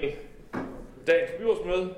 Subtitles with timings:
[0.00, 0.12] til
[1.06, 1.94] dagens byrådsmøde.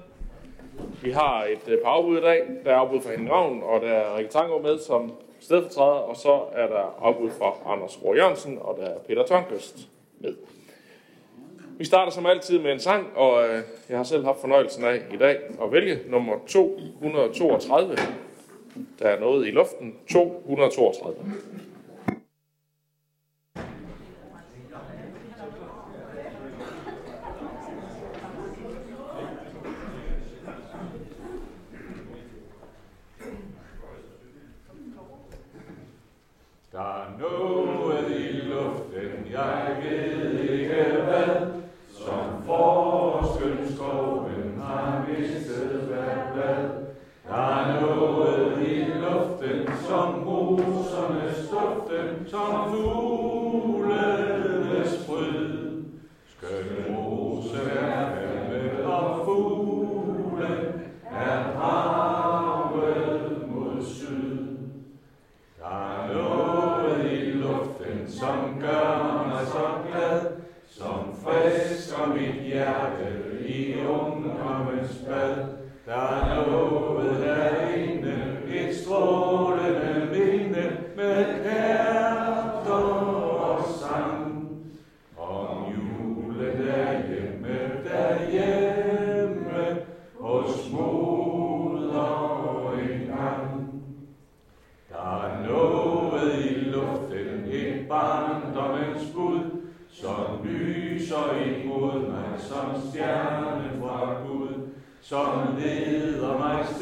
[1.02, 2.43] Vi har et øh, par afbud i dag.
[2.64, 6.16] Der er afbud fra Henning Ravn, og der er Rikke Tango med som stedfortræder, og
[6.16, 9.88] så er der afbud fra Anders Rohr Jørgensen, og der er Peter Tørnqvist
[10.20, 10.34] med.
[11.79, 15.03] Vi starter som altid med en sang, og øh, jeg har selv haft fornøjelsen af
[15.12, 17.96] i dag at vælge nummer 232.
[18.98, 19.95] Der er noget i luften.
[20.09, 21.16] 232.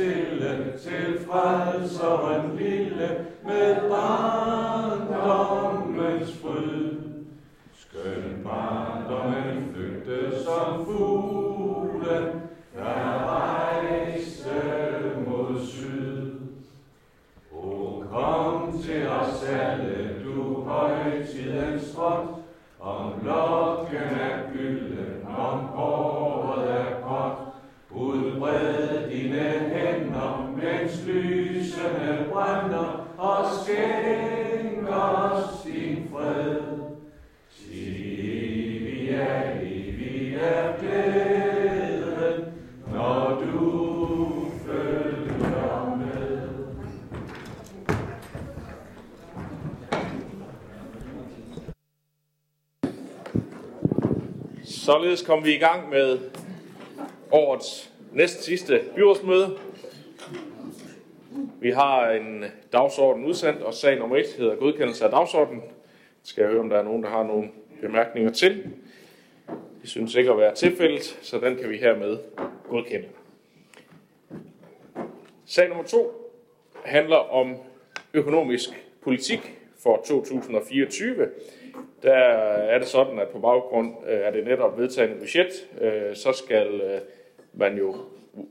[0.04, 3.08] stille til frelseren lille
[3.44, 5.12] med barndommens
[6.42, 6.90] fryd.
[7.76, 8.73] Skøn barn
[54.84, 56.18] Således kom vi i gang med
[57.30, 59.58] årets næst sidste byrådsmøde.
[61.60, 65.62] Vi har en dagsorden udsendt, og sag nummer 1 hedder godkendelse af dagsordenen.
[66.22, 67.48] Skal jeg høre, om der er nogen, der har nogle
[67.80, 68.64] bemærkninger til.
[69.82, 72.18] Det synes ikke at være tilfældet, så den kan vi hermed
[72.68, 73.08] godkende.
[75.46, 76.32] Sag nummer 2
[76.84, 77.56] handler om
[78.14, 78.68] økonomisk
[79.02, 81.28] politik for 2024.
[82.02, 86.32] Der er det sådan, at på baggrund øh, af det netop vedtagende budget, øh, så
[86.32, 87.00] skal øh,
[87.52, 87.94] man jo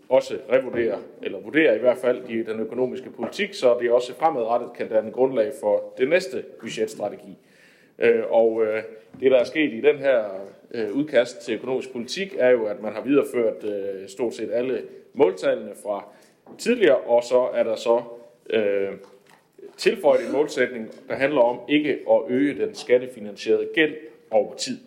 [0.09, 4.69] også revurdere, eller vurdere i hvert fald de, den økonomiske politik, så det også fremadrettet
[4.77, 7.37] kan danne grundlag for det næste budgetstrategi.
[8.29, 8.65] Og
[9.19, 10.23] det, der er sket i den her
[10.93, 13.65] udkast til økonomisk politik, er jo, at man har videreført
[14.07, 14.81] stort set alle
[15.13, 16.05] måltallene fra
[16.57, 18.01] tidligere, og så er der så
[18.49, 18.91] øh,
[19.77, 23.95] tilføjet en målsætning, der handler om ikke at øge den skattefinansierede gæld
[24.31, 24.77] over tid.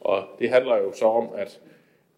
[0.00, 1.60] Og det handler jo så om, at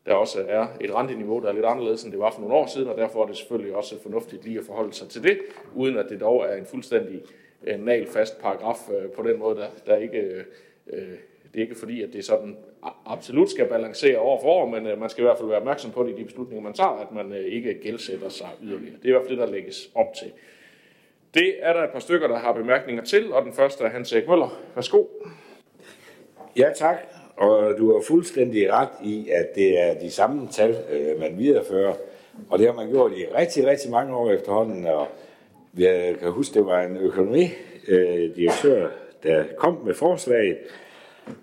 [0.07, 2.67] der også er et renteniveau, der er lidt anderledes, end det var for nogle år
[2.67, 5.39] siden, og derfor er det selvfølgelig også fornuftigt lige at forholde sig til det,
[5.75, 7.21] uden at det dog er en fuldstændig
[7.67, 10.19] øh, nalfast paragraf øh, på den måde, der, der ikke,
[10.87, 11.09] øh,
[11.53, 12.57] det er ikke fordi, at det sådan
[13.07, 16.03] absolut skal balancere år for år, men man skal i hvert fald være opmærksom på
[16.03, 18.97] det i de beslutninger, man tager, at man ikke gældsætter sig yderligere.
[18.97, 20.33] Det er i hvert fald det, der lægges op til.
[21.35, 24.13] Det er der et par stykker, der har bemærkninger til, og den første er Hans
[24.13, 24.61] Erik Møller.
[24.75, 25.05] Værsgo.
[26.57, 26.97] Ja, tak.
[27.37, 31.95] Og du har fuldstændig ret i, at det er de samme tal, øh, man viderefører.
[32.51, 34.87] Og det har man gjort i rigtig, rigtig mange år efterhånden.
[34.87, 35.09] Og
[35.79, 38.91] jeg kan huske, det var en økonomidirektør, øh,
[39.23, 40.59] der kom med forslaget.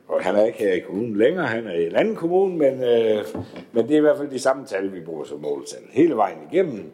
[0.08, 2.84] Og han er ikke her i kommunen længere, han er i en anden kommune, men,
[2.84, 3.26] øh,
[3.72, 6.38] men det er i hvert fald de samme tal, vi bruger som måltal hele vejen
[6.52, 6.92] igennem.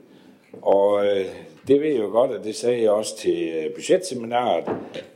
[0.61, 1.25] Og øh,
[1.67, 4.63] det ved jeg jo godt, og det sagde jeg også til øh, budgetseminaret,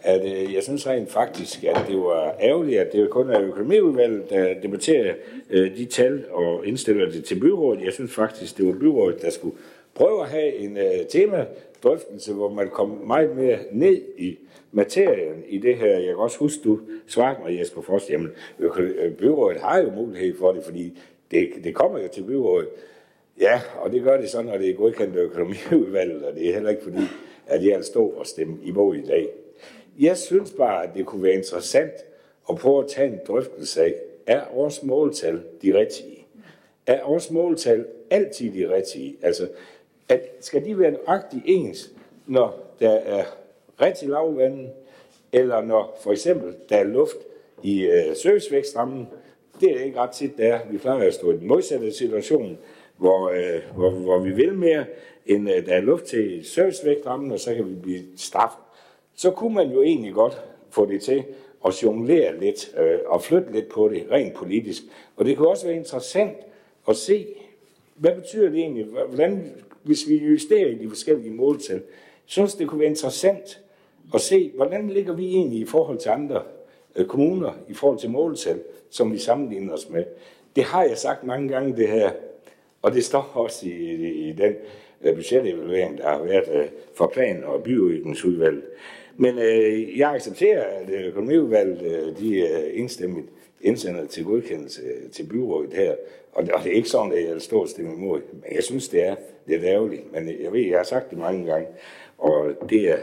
[0.02, 4.30] at øh, jeg synes rent faktisk, at det var ærgerligt, at det kun er økonomiudvalget,
[4.30, 5.14] der debatterer
[5.50, 7.86] øh, de tal og indstiller det til byrådet.
[7.86, 9.56] Jeg synes faktisk, det var byrådet, der skulle
[9.96, 14.38] prøve at have en øh, temadrøftelse, hvor man kom meget mere ned i
[14.72, 15.88] materien i det her.
[15.98, 19.92] Jeg kan også huske, du svarede mig, Jesper Frost, jamen øko- øh, byrådet har jo
[19.92, 21.00] mulighed for det, fordi
[21.32, 22.68] det, det kommer jo til byrådet.
[23.40, 26.54] Ja, og det gør det så, når det er godkendt af økonomiudvalget, og det er
[26.54, 27.04] heller ikke fordi,
[27.48, 29.30] at jeg stå og stemme imod i dag.
[30.00, 31.94] Jeg synes bare, at det kunne være interessant
[32.50, 33.96] at prøve at tage en drøftelse af,
[34.28, 36.26] er vores måltal de rigtige?
[36.86, 39.18] Er vores måltal altid de rigtige?
[39.22, 39.50] Altså,
[40.10, 41.92] at, skal de være nøjagtigt ens,
[42.28, 43.24] når der er
[43.82, 44.70] rigtig lavvand,
[45.32, 47.18] eller når for eksempel der er luft
[47.64, 49.08] i øh, servicevækstrammen,
[49.62, 50.60] det er ikke ret tit, der.
[50.70, 52.58] Vi plejer at stå i den modsatte situation,
[52.98, 54.86] hvor, øh, hvor, hvor vi vil mere,
[55.26, 58.64] end øh, der er luft til servicevægtrammen, og så kan vi blive straffet.
[59.16, 61.24] Så kunne man jo egentlig godt få det til
[61.66, 64.84] at jonglere lidt øh, og flytte lidt på det rent politisk.
[65.16, 66.38] Og det kunne også være interessant
[66.90, 67.28] at se,
[67.96, 69.52] hvad betyder det egentlig, hvordan,
[69.84, 71.76] hvis vi justerer i de forskellige måltal.
[71.76, 71.84] Jeg
[72.26, 73.62] synes, det kunne være interessant
[74.14, 76.42] at se, hvordan ligger vi egentlig i forhold til andre
[76.96, 78.60] øh, kommuner, i forhold til måltal,
[78.90, 80.06] som vi sammenligner os med.
[80.56, 82.12] Det har jeg sagt mange gange, det her,
[82.88, 84.56] og det står også i, i, i den
[85.02, 88.64] øh, budgetevaluering, der har været øh, for plan- og byudviklingsudvalget.
[89.16, 93.28] Men øh, jeg accepterer, at øh, økonomiudvalget øh, de øh, er indstemmigt
[93.62, 94.82] indsender til godkendelse
[95.12, 95.96] til byrådet her.
[96.34, 98.22] Og det, og det er ikke sådan, at jeg står og stemmer imod.
[98.34, 100.14] Men jeg synes, det er lidt ærgerligt.
[100.14, 101.68] Men jeg ved, jeg har sagt det mange gange.
[102.18, 102.98] Og det er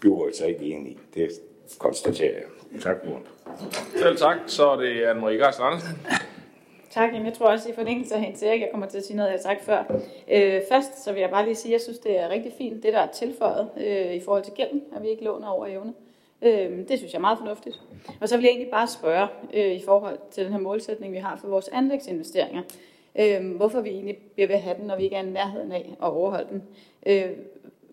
[0.00, 0.98] byrådet så ikke enig i.
[1.14, 1.30] Det
[1.78, 2.80] konstaterer jeg.
[2.82, 3.20] Tak for
[3.96, 4.36] Selv tak.
[4.46, 5.96] Så er det Anne-Marie Garsten Andersen.
[6.96, 9.28] Tak, jeg tror også i forlængelse af hendes Erik, jeg kommer til at sige noget,
[9.28, 9.84] jeg har sagt før.
[10.30, 12.82] Øh, først så vil jeg bare lige sige, at jeg synes, det er rigtig fint,
[12.82, 15.92] det der er tilføjet øh, i forhold til gælden, at vi ikke låner over evne.
[16.42, 17.82] Øh, det synes jeg er meget fornuftigt.
[18.20, 21.18] Og så vil jeg egentlig bare spørge øh, i forhold til den her målsætning, vi
[21.18, 22.62] har for vores anlægsinvesteringer.
[23.18, 25.72] Øh, hvorfor vi egentlig bliver ved at have den, når vi ikke er i nærheden
[25.72, 26.62] af at overholde den.
[27.06, 27.30] Øh,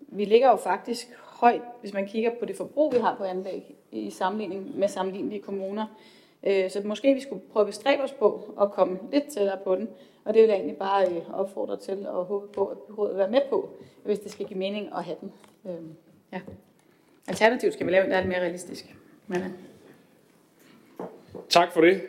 [0.08, 3.76] vi ligger jo faktisk højt, hvis man kigger på det forbrug, vi har på anlæg
[3.92, 5.86] i sammenligning med sammenlignelige kommuner.
[6.48, 9.76] Øh, så måske vi skulle prøve at bestræbe os på at komme lidt tættere på
[9.76, 9.90] den.
[10.26, 13.20] Og det vil jeg egentlig bare øh, opfordre til og håbe på, at byrådet vil
[13.20, 13.70] være med på,
[14.04, 15.32] hvis det skal give mening at have den.
[15.66, 15.82] Øh,
[16.34, 16.42] ja.
[17.28, 18.96] Alternativt skal vi lave den, der er lidt mere realistisk.
[19.28, 19.40] Men,
[21.50, 22.02] Tak for det.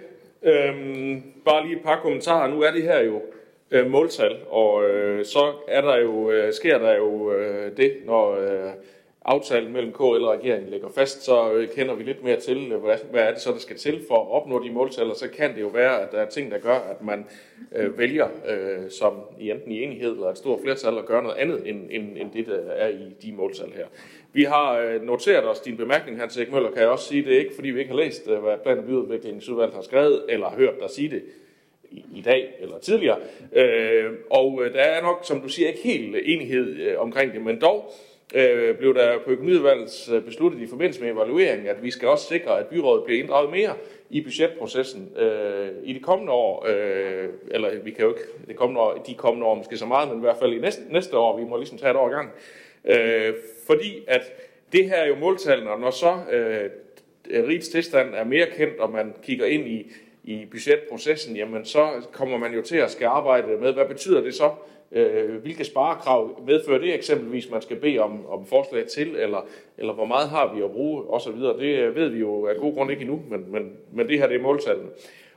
[0.43, 2.49] Øhm, bare lige et par kommentarer.
[2.49, 3.23] Nu er det her jo
[3.71, 8.35] øh, måltal, og øh, så er der jo, øh, sker der jo øh, det, når
[8.35, 8.73] øh,
[9.25, 12.81] aftalen mellem KL og regeringen ligger fast, så øh, kender vi lidt mere til, øh,
[12.81, 15.29] hvad, hvad er det så, der skal til for at opnå de måltal, og så
[15.29, 17.27] kan det jo være, at der er ting, der gør, at man
[17.77, 21.37] øh, vælger øh, som i enten i enighed eller et stort flertal at gøre noget
[21.37, 23.87] andet, end, end, end det, der er i de måltal her.
[24.33, 27.35] Vi har øh, noteret os din bemærkning, Hans Erik Møller, kan jeg også sige, det
[27.35, 30.51] er ikke, fordi vi ikke har læst, øh, hvad plan- og byudviklingsudvalget har skrevet, eller
[30.51, 31.23] hørt dig sige det
[32.15, 33.19] i, dag eller tidligere.
[33.53, 37.43] Øh, og øh, der er nok, som du siger, ikke helt enighed øh, omkring det,
[37.43, 37.93] men dog
[38.35, 42.27] øh, blev der på økonomiudvalgets øh, besluttet i forbindelse med evalueringen, at vi skal også
[42.29, 43.75] sikre, at byrådet bliver inddraget mere
[44.11, 48.81] i budgetprocessen øh, i de kommende år, øh, eller vi kan jo ikke det kommende
[48.81, 51.39] år, de kommende år måske så meget, men i hvert fald i næste, næste år,
[51.39, 52.31] vi må ligesom tage et år i gang.
[52.85, 53.35] Øh,
[53.67, 54.23] fordi at
[54.73, 56.71] det her er jo måltallene, og når så øh,
[57.49, 59.93] rigets tilstand er mere kendt, og man kigger ind i,
[60.25, 64.35] i budgetprocessen, jamen så kommer man jo til at skal arbejde med, hvad betyder det
[64.35, 64.51] så
[64.95, 69.47] Øh, hvilke sparekrav medfører det eksempelvis, man skal bede om, om forslag til, eller,
[69.79, 71.37] eller hvor meget har vi at bruge osv.
[71.37, 74.27] Det øh, ved vi jo af god grund ikke endnu, men, men, men det her
[74.27, 74.89] det er måltallene.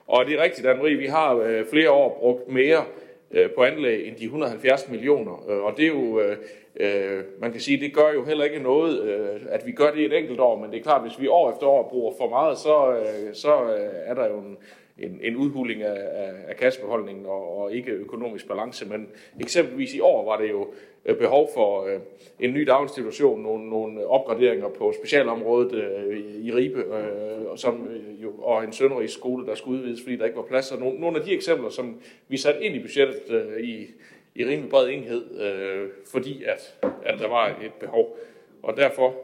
[0.08, 2.84] Og det er rigtigt, Anne-Marie, vi har øh, flere år brugt mere
[3.32, 6.38] øh, på anlæg end de 170 millioner, øh, og det er jo, øh,
[6.80, 10.06] øh, man kan sige, det gør jo heller ikke noget, øh, at vi gør det
[10.06, 12.58] et enkelt år, men det er klart, hvis vi år efter år bruger for meget,
[12.58, 14.58] så, øh, så øh, er der jo en,
[15.00, 18.86] en, en udhuling af, af, af kassebeholdningen og, og ikke økonomisk balance.
[18.86, 20.74] Men eksempelvis i år var det jo
[21.06, 22.00] øh, behov for øh,
[22.40, 28.34] en ny daginstitution, nogle, nogle opgraderinger på specialområdet øh, i Ribe, øh, som, øh, jo,
[28.38, 30.72] og en sønderrig skole, der skulle udvides, fordi der ikke var plads.
[30.72, 33.88] Og nogle, nogle af de eksempler, som vi satte ind i budgettet øh, i,
[34.36, 38.18] i rimelig bred enhed, øh, fordi at, at der var et behov.
[38.64, 39.16] Og derfor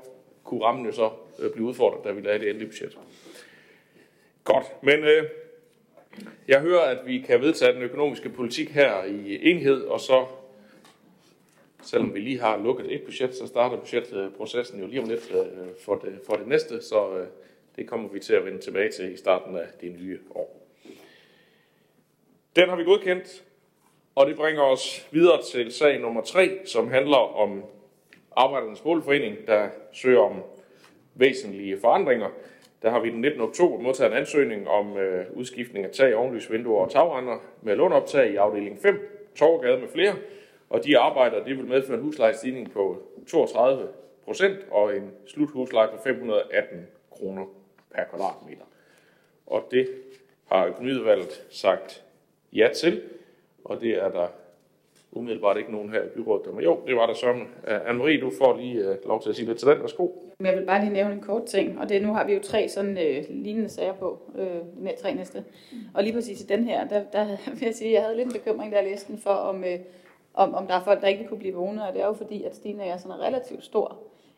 [0.43, 2.97] kunne rammen jo så øh, blive udfordret, da vi lavede det endelige budget.
[4.43, 5.23] Godt, men øh,
[6.47, 10.25] jeg hører, at vi kan vedtage den økonomiske politik her i enhed, og så,
[11.81, 15.67] selvom vi lige har lukket et budget, så starter budgetprocessen jo lige om lidt øh,
[15.85, 17.27] for det, for det næste, så øh,
[17.75, 20.59] det kommer vi til at vende tilbage til i starten af det nye år.
[22.55, 23.43] Den har vi godkendt,
[24.15, 27.63] og det bringer os videre til sag nummer 3, som handler om
[28.35, 30.43] Arbejdernes Boligforening, der søger om
[31.15, 32.29] væsentlige forandringer
[32.83, 33.41] der har vi den 19.
[33.41, 38.31] oktober modtaget en ansøgning om øh, udskiftning af tag, ovenlys, vinduer og tagrender med lånoptag
[38.31, 40.15] i afdeling 5, Torgade med flere.
[40.69, 43.87] Og de arbejder, det vil medføre en huslejestigning på 32
[44.25, 47.45] procent og en sluthusleje på 518 kroner
[47.95, 48.63] per kvadratmeter.
[49.47, 49.87] Og det
[50.45, 52.03] har økonomiudvalget sagt
[52.53, 53.01] ja til,
[53.63, 54.27] og det er der
[55.15, 56.63] umiddelbart ikke nogen her i byrådet, Men.
[56.63, 57.27] Jo, det var der så.
[57.67, 59.79] Øh, Anne-Marie, du får lige uh, lov til at sige lidt til den.
[59.81, 60.07] Værsgo.
[60.39, 62.69] Jeg vil bare lige nævne en kort ting, og det nu har vi jo tre
[62.69, 65.43] sådan øh, lignende sager på, øh, med tre næste.
[65.93, 67.25] Og lige præcis i den her, der, der
[67.59, 69.79] vil jeg sige, at jeg havde lidt en bekymring, der læste den for, om, øh,
[70.33, 72.43] om, om der er folk, der ikke kunne blive vågne, og det er jo fordi,
[72.43, 73.97] at stigningen er sådan relativt stor.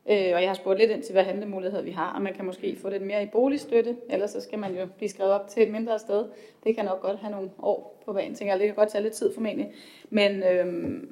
[0.10, 2.46] Øh, og jeg har spurgt lidt ind til, hvad handlemuligheder vi har, og man kan
[2.46, 5.64] måske få lidt mere i boligstøtte, ellers så skal man jo blive skrevet op til
[5.64, 6.26] et mindre sted.
[6.64, 8.60] Det kan nok godt have nogle år på banen, tænker jeg.
[8.60, 9.72] Det kan godt tage lidt tid formentlig.
[10.10, 10.68] Men, øh,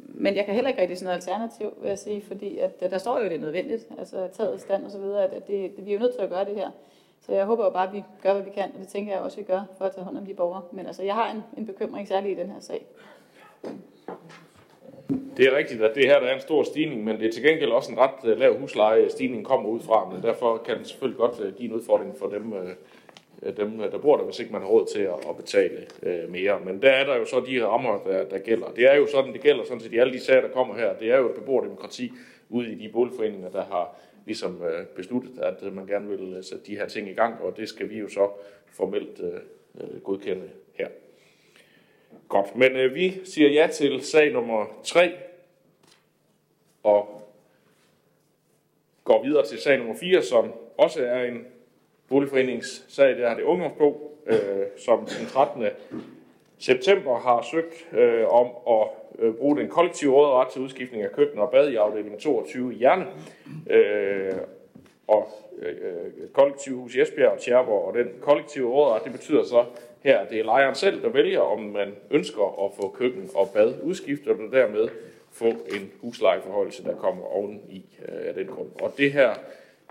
[0.08, 2.90] men jeg kan heller ikke rigtig sådan noget alternativ, vil jeg sige, fordi at, øh,
[2.90, 5.72] der står jo, at det er nødvendigt, altså taget stand og så videre, at det,
[5.78, 6.72] vi er jo nødt til at gøre det her.
[7.26, 9.22] Så jeg håber jo bare, at vi gør, hvad vi kan, og det tænker jeg
[9.22, 10.62] også, at vi gør for at tage hånd om de borgere.
[10.72, 12.86] Men altså, jeg har en, en bekymring særligt i den her sag.
[15.38, 17.44] Det er rigtigt, at det her der er en stor stigning, men det er til
[17.44, 20.86] gengæld også en ret øh, lav husleje, stigningen kommer ud fra, men derfor kan den
[20.86, 24.52] selvfølgelig godt øh, give en udfordring for dem, øh, dem, der bor der, hvis ikke
[24.52, 25.86] man har råd til at, betale
[26.30, 26.60] mere.
[26.66, 28.68] Men der er der jo så de rammer, der, der gælder.
[28.76, 30.94] Det er jo sådan, det gælder sådan set i alle de sager, der kommer her.
[30.94, 32.12] Det er jo et beboerdemokrati
[32.50, 33.96] ude i de boligforeninger, der har
[34.26, 34.62] ligesom
[34.96, 38.00] besluttet, at man gerne vil sætte de her ting i gang, og det skal vi
[38.00, 38.30] jo så
[38.74, 39.22] formelt
[40.04, 40.50] godkende.
[42.34, 45.12] Godt, men øh, vi siger ja til sag nummer 3
[46.84, 47.22] og
[49.04, 51.46] går videre til sag nummer 4, som også er en
[52.10, 53.18] boligforeningssag.
[53.18, 54.38] Der er det ungdomsbog, øh,
[54.78, 55.66] som den 13.
[56.60, 58.88] september har søgt øh, om at
[59.20, 62.78] øh, bruge den kollektive råderet til udskiftning af køkken og bad i afdeling 22 i
[62.78, 63.06] Hjerne.
[63.70, 64.34] Øh,
[65.08, 65.30] og
[65.60, 69.66] øh, øh, kollektivhus i Esbjerg og Tjerborg, og den kollektive råd, det betyder så
[70.04, 73.50] her, at det er lejeren selv, der vælger, om man ønsker at få køkken og
[73.54, 74.90] bad udskiftet, og dermed
[75.32, 78.70] få en huslejeforholdelse, der kommer oveni i øh, af den grund.
[78.82, 79.34] Og det her,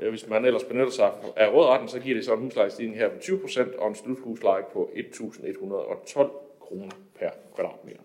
[0.02, 3.09] øh, hvis man ellers benytter sig af rådretten, så giver det så en huslejestigning her
[3.09, 6.28] på 20% og en sluthusleje på 1.112
[6.61, 8.00] kroner per kvadratmeter.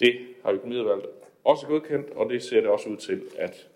[0.00, 1.06] Det har økonomiudvalget
[1.44, 3.68] også godkendt, og det ser det også ud til, at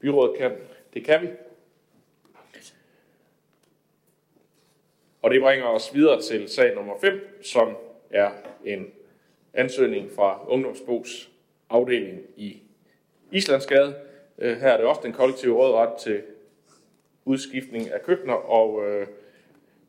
[0.00, 0.52] byrådet kan.
[0.94, 1.28] Det kan vi.
[5.22, 7.76] Og det bringer os videre til sag nummer 5, som
[8.10, 8.30] er
[8.64, 8.90] en
[9.54, 11.30] ansøgning fra Ungdomsbos
[11.70, 12.62] afdeling i
[13.30, 13.94] Islandsgade.
[14.38, 16.22] Øh, her er det også den kollektive rådret til
[17.24, 19.06] udskiftning af køkkener og, øh,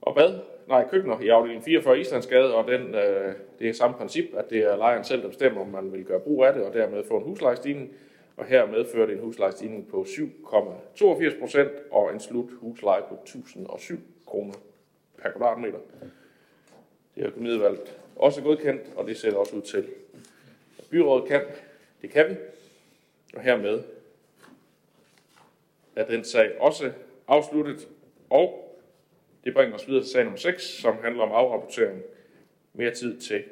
[0.01, 0.39] og bad.
[0.67, 4.57] Nej, køkkener i afdeling 44 Islandsgade, og den, øh, det er samme princip, at det
[4.57, 7.17] er lejeren selv, der bestemmer, om man vil gøre brug af det, og dermed få
[7.17, 7.91] en huslejestigning.
[8.37, 14.53] Og her medførte en huslejestigning på 7,82 procent og en slut husleje på 1007 kroner
[15.17, 15.79] per kvadratmeter.
[17.15, 19.87] Det er økonomiudvalget også godkendt, og det ser også ud til,
[20.89, 21.41] byrådet kan.
[22.01, 22.35] Det kan vi.
[23.35, 23.83] Og hermed
[25.95, 26.91] er den sag også
[27.27, 27.87] afsluttet,
[28.29, 28.77] og
[29.43, 32.01] det bringer os videre til sag nummer 6, som handler om afrapportering.
[32.73, 33.43] Mere tid til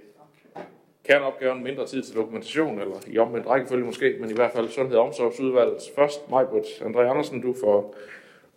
[1.07, 4.97] kerneopgaven, mindre tid til dokumentation, eller i omvendt rækkefølge måske, men i hvert fald Sundhed-
[4.97, 6.29] og Omsorgsudvalgets først.
[6.31, 7.95] Majbrit André Andersen, du får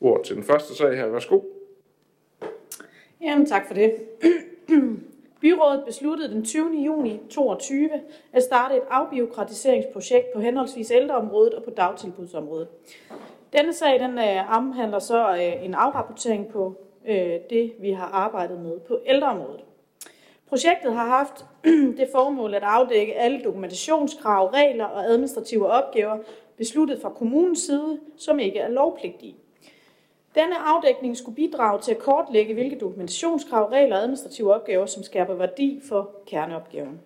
[0.00, 1.06] ord til den første sag her.
[1.06, 1.40] Værsgo.
[3.20, 3.94] Jamen, tak for det.
[5.40, 6.84] Byrådet besluttede den 20.
[6.84, 7.90] juni 2022
[8.32, 12.68] at starte et afbiokratiseringsprojekt på henholdsvis ældreområdet og på dagtilbudsområdet.
[13.52, 16.74] Denne sag den øh, omhandler så øh, en afrapportering på
[17.08, 19.64] øh, det, vi har arbejdet med på ældreområdet.
[20.48, 21.44] Projektet har haft
[21.98, 26.18] det formål at afdække alle dokumentationskrav, regler og administrative opgaver
[26.56, 29.36] besluttet fra kommunens side, som ikke er lovpligtige.
[30.34, 35.34] Denne afdækning skulle bidrage til at kortlægge, hvilke dokumentationskrav, regler og administrative opgaver, som skaber
[35.34, 37.00] værdi for kerneopgaven.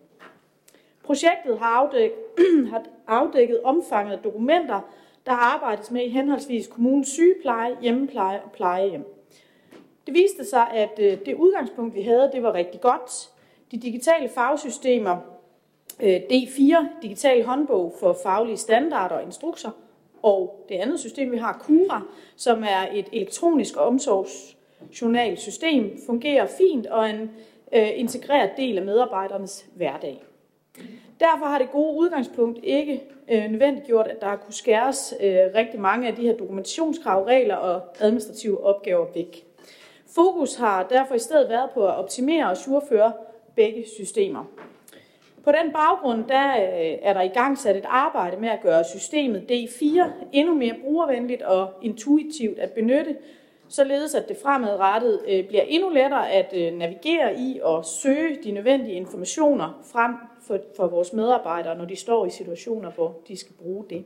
[1.04, 2.18] Projektet har afdækket,
[2.72, 4.80] har afdækket omfanget af dokumenter,
[5.26, 9.04] der arbejdes med i henholdsvis kommunens sygepleje, hjemmepleje og plejehjem.
[10.06, 13.31] Det viste sig, at øh, det udgangspunkt, vi havde, det var rigtig godt.
[13.72, 15.16] De digitale fagsystemer,
[16.02, 19.70] øh, D4, digital håndbog for faglige standarder og instrukser,
[20.22, 22.02] og det andet system, vi har, Cura,
[22.36, 27.30] som er et elektronisk omsorgsjournalsystem, fungerer fint og er en
[27.72, 30.22] øh, integreret del af medarbejdernes hverdag.
[31.20, 36.08] Derfor har det gode udgangspunkt ikke øh, nødvendiggjort, at der kunne skæres øh, rigtig mange
[36.08, 39.46] af de her dokumentationskrav, regler og administrative opgaver væk.
[40.14, 43.12] Fokus har derfor i stedet været på at optimere og surføre
[43.56, 44.44] begge systemer.
[45.44, 48.84] På den baggrund der øh, er der i gang sat et arbejde med at gøre
[48.84, 53.16] systemet D4 endnu mere brugervenligt og intuitivt at benytte,
[53.68, 58.50] således at det fremadrettet øh, bliver endnu lettere at øh, navigere i og søge de
[58.50, 60.14] nødvendige informationer frem
[60.46, 64.04] for, for vores medarbejdere, når de står i situationer, hvor de skal bruge det.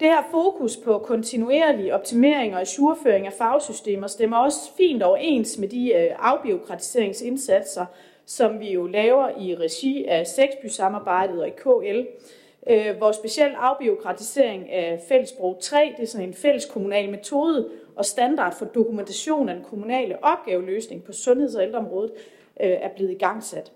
[0.00, 5.68] Det her fokus på kontinuerlig optimering og ajourføring af fagsystemer stemmer også fint overens med
[5.68, 7.86] de afbiokratiseringsindsatser,
[8.28, 12.06] som vi jo laver i regi af Sexby-samarbejdet og i KL,
[12.70, 18.54] øh, hvor afbiokratisering af fællessprog 3, det er sådan en fælles kommunal metode og standard
[18.58, 22.10] for dokumentation af den kommunale opgaveløsning på sundheds- og ældreområdet,
[22.60, 23.72] øh, er blevet igangsat.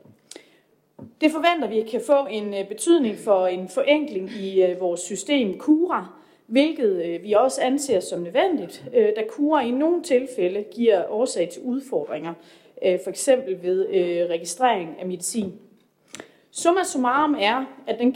[1.20, 5.58] Det forventer vi kan få en øh, betydning for en forenkling i øh, vores system
[5.58, 6.06] KURA,
[6.46, 11.62] hvilket øh, vi også anser som nødvendigt, da KURA i nogle tilfælde giver årsag til
[11.62, 12.34] udfordringer,
[12.84, 15.52] Øh, for eksempel ved øh, registrering af medicin.
[16.50, 18.12] Summa summarum er, at den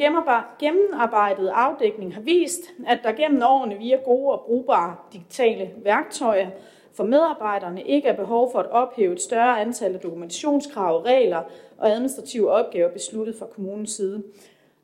[0.58, 6.50] gennemarbejdede afdækning har vist, at der gennem årene via gode og brugbare digitale værktøjer
[6.96, 11.42] for medarbejderne ikke er behov for at ophæve et større antal af dokumentationskrav, regler
[11.78, 14.22] og administrative opgaver besluttet fra kommunens side.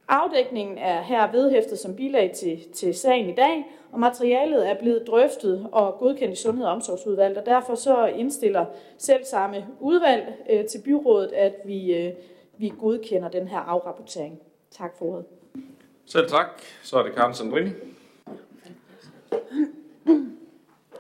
[0.08, 5.06] Afdækningen er her vedhæftet som bilag til, til sagen i dag, og materialet er blevet
[5.06, 8.66] drøftet og godkendt i Sundhed- og Omsorgsudvalget, og derfor så indstiller
[8.98, 12.12] selv samme udvalg øh, til byrådet, at vi, øh,
[12.58, 14.40] vi godkender den her afrapportering.
[14.70, 15.24] Tak for ordet.
[16.06, 16.46] Selv tak.
[16.82, 17.70] Så er det Karen Sandrini.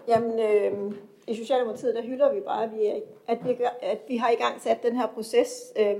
[0.08, 0.92] Jamen, øh,
[1.26, 4.34] i Socialdemokratiet, der hylder vi bare, at vi, at vi, gør, at vi har i
[4.34, 5.96] gang sat den her proces øh,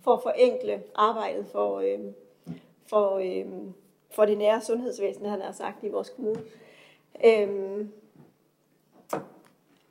[0.00, 1.98] for at forenkle arbejdet for, øh,
[2.88, 3.46] for, øh,
[4.16, 6.40] for det nære sundhedsvæsen, han har sagt i vores kommune.
[7.24, 7.92] Øhm,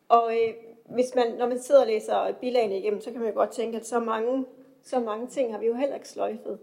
[0.09, 0.53] og øh,
[0.85, 3.77] hvis man, når man sidder og læser bilagene igennem, så kan man jo godt tænke,
[3.77, 4.45] at så mange,
[4.83, 6.59] så mange ting har vi jo heller ikke sløjfet.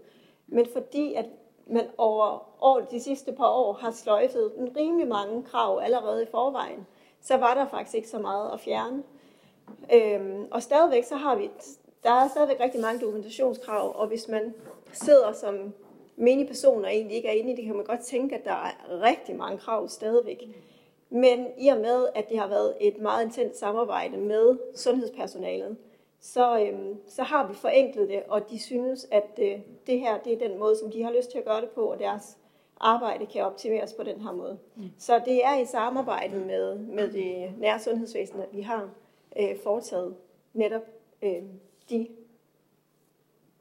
[0.47, 1.25] Men fordi at
[1.67, 6.27] man over, over de sidste par år har sløjfet en rimelig mange krav allerede i
[6.31, 6.87] forvejen,
[7.21, 9.03] så var der faktisk ikke så meget at fjerne.
[9.93, 11.49] Øhm, og stadigvæk så har vi,
[12.03, 14.53] der er stadigvæk rigtig mange dokumentationskrav, og hvis man
[14.93, 15.73] sidder som
[16.15, 19.01] menig personer egentlig ikke er inde i det, kan man godt tænke, at der er
[19.01, 20.43] rigtig mange krav stadigvæk.
[21.09, 25.77] Men i og med, at det har været et meget intens samarbejde med sundhedspersonalet,
[26.19, 30.33] så, øhm, så har vi forenklet det, og de synes, at øh, det her det
[30.33, 32.37] er den måde, som de har lyst til at gøre det på, og deres
[32.79, 34.57] arbejde kan optimeres på den her måde.
[34.75, 34.83] Mm.
[34.97, 38.89] Så det er i samarbejde med, med det nære sundhedsvæsen, at vi har
[39.39, 40.15] øh, foretaget
[40.53, 40.81] netop
[41.21, 41.43] øh,
[41.89, 42.07] de,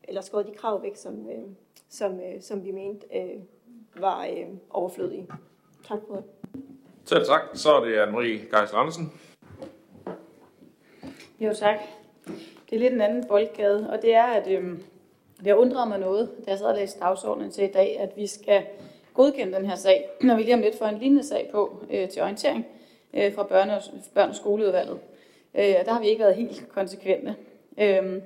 [0.04, 1.44] eller skåret de krav væk, som, øh,
[1.92, 3.40] som, øh, som vi mente øh,
[3.96, 5.28] var øh, overflødige.
[5.88, 6.24] Tak for det.
[7.04, 7.40] Selv tak.
[7.54, 9.12] Så er det Anne-Marie Geisler Andersen.
[11.40, 11.76] Jo, tak.
[12.70, 14.78] Det er lidt en anden boldgade, og det er, at øh,
[15.38, 18.16] det har undret mig noget, da jeg sad og læste dagsordenen til i dag, at
[18.16, 18.62] vi skal
[19.14, 22.08] godkende den her sag, når vi lige om lidt får en lignende sag på øh,
[22.08, 22.66] til orientering
[23.14, 23.82] øh, fra børne- og,
[24.16, 24.98] børne- og skoleudvalget.
[25.54, 27.36] Øh, der har vi ikke været helt konsekvente.
[27.78, 28.22] Øh,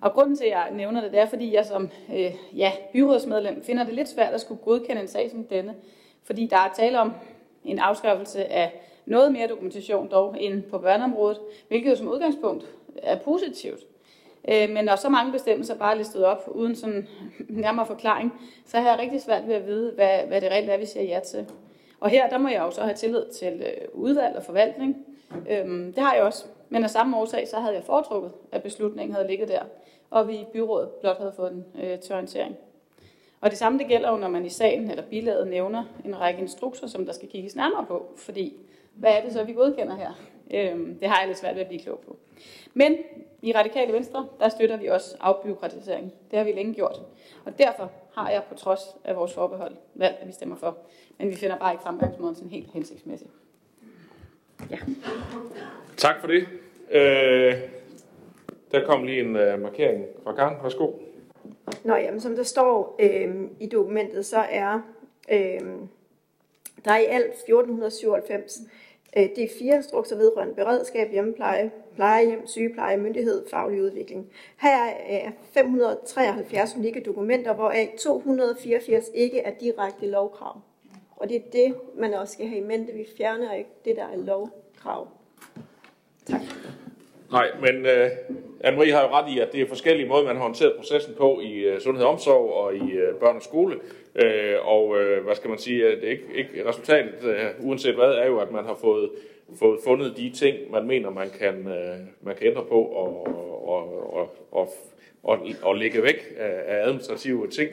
[0.00, 3.62] og grunden til, at jeg nævner det, det er, fordi jeg som øh, ja, byrådsmedlem
[3.62, 5.74] finder det lidt svært at skulle godkende en sag som denne,
[6.24, 7.12] fordi der er tale om
[7.64, 12.66] en afskaffelse af noget mere dokumentation dog end på børneområdet, hvilket jo som udgangspunkt
[12.96, 13.80] er positivt.
[14.48, 17.08] Øh, men når så mange bestemmelser bare er listet op, uden sådan
[17.48, 18.32] nærmere forklaring,
[18.66, 21.04] så har jeg rigtig svært ved at vide, hvad, hvad det reelt er, vi siger
[21.04, 21.46] ja til.
[22.00, 25.06] Og her, der må jeg jo så have tillid til øh, udvalg og forvaltning.
[25.50, 26.44] Øhm, det har jeg også.
[26.72, 29.62] Men af samme årsag, så havde jeg foretrukket, at beslutningen havde ligget der,
[30.10, 32.56] og vi i byrådet blot havde fået den øh, til orientering.
[33.40, 36.40] Og det samme det gælder jo, når man i sagen eller bilaget nævner en række
[36.40, 38.56] instrukser, som der skal kigges nærmere på, fordi
[38.94, 40.12] hvad er det så, vi godkender her?
[40.50, 42.16] Øhm, det har jeg lidt svært ved at blive klog på.
[42.74, 42.96] Men
[43.42, 46.12] i Radikale Venstre, der støtter vi også afbyråkratisering.
[46.30, 47.00] Det har vi længe gjort.
[47.44, 50.76] Og derfor har jeg på trods af vores forbehold valgt, at vi stemmer for.
[51.18, 53.28] Men vi finder bare ikke fremgangsmåden sådan helt hensigtsmæssig.
[54.72, 54.78] Ja.
[55.96, 56.48] Tak for det.
[56.90, 57.54] Øh,
[58.72, 60.56] der kom lige en øh, markering fra Karen.
[60.62, 60.90] Værsgo.
[61.84, 64.80] Nå, jamen, som der står øh, i dokumentet, så er
[65.32, 65.60] øh,
[66.84, 68.60] der er i alt 1497
[69.16, 74.30] Øh, det er fire instrukser vedrørende beredskab, hjemmepleje, plejehjem, sygepleje, myndighed, faglig udvikling.
[74.60, 80.60] Her er 573 unikke dokumenter, hvoraf 284 ikke er direkte lovkrav.
[81.16, 82.92] Og det er det, man også skal have i mente.
[82.92, 84.16] Vi fjerner ikke det, der er
[84.82, 85.08] krav.
[86.26, 86.40] Tak.
[87.32, 88.08] Nej, men uh,
[88.64, 91.40] Anne-Marie har jo ret i, at det er forskellige måder, man har håndteret processen på
[91.40, 93.76] i uh, sundhed og omsorg og i uh, børn og skole.
[94.14, 98.12] Uh, og uh, hvad skal man sige, at det ikke, ikke resultatet, uh, uanset hvad,
[98.12, 99.10] er jo, at man har fået,
[99.58, 103.26] fået fundet de ting, man mener, man kan, uh, man kan ændre på og,
[103.68, 104.68] og, og, og,
[105.22, 107.70] og, og lægge væk af, af administrative ting.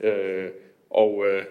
[0.00, 0.46] Uh,
[0.90, 1.42] og uh,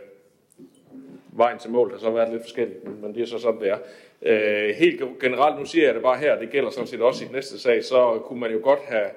[1.37, 3.77] vejen til mål har så været lidt forskellig, men det er så sådan, det er.
[4.21, 7.27] Øh, helt generelt, nu siger jeg det bare her, det gælder sådan set også i
[7.27, 9.09] næste sag, så kunne man jo godt have,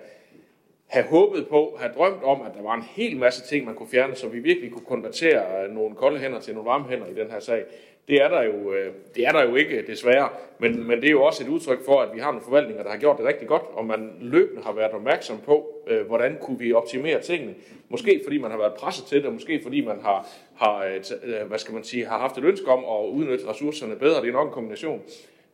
[0.86, 3.88] have håbet på, have drømt om, at der var en hel masse ting, man kunne
[3.88, 7.14] fjerne, så vi virkelig kunne konvertere øh, nogle kolde hænder til nogle varme hænder i
[7.14, 7.64] den her sag.
[8.08, 10.28] Det er der jo, øh, det er der jo ikke, desværre.
[10.58, 12.90] Men, men det er jo også et udtryk for, at vi har nogle forvaltninger, der
[12.90, 16.58] har gjort det rigtig godt, og man løbende har været opmærksom på, øh, hvordan kunne
[16.58, 17.54] vi optimere tingene.
[17.88, 21.48] Måske fordi man har været presset til det, måske fordi man har, har, øh, øh,
[21.48, 24.22] hvad skal man sige, har haft et ønske om at udnytte ressourcerne bedre.
[24.22, 25.02] Det er nok en kombination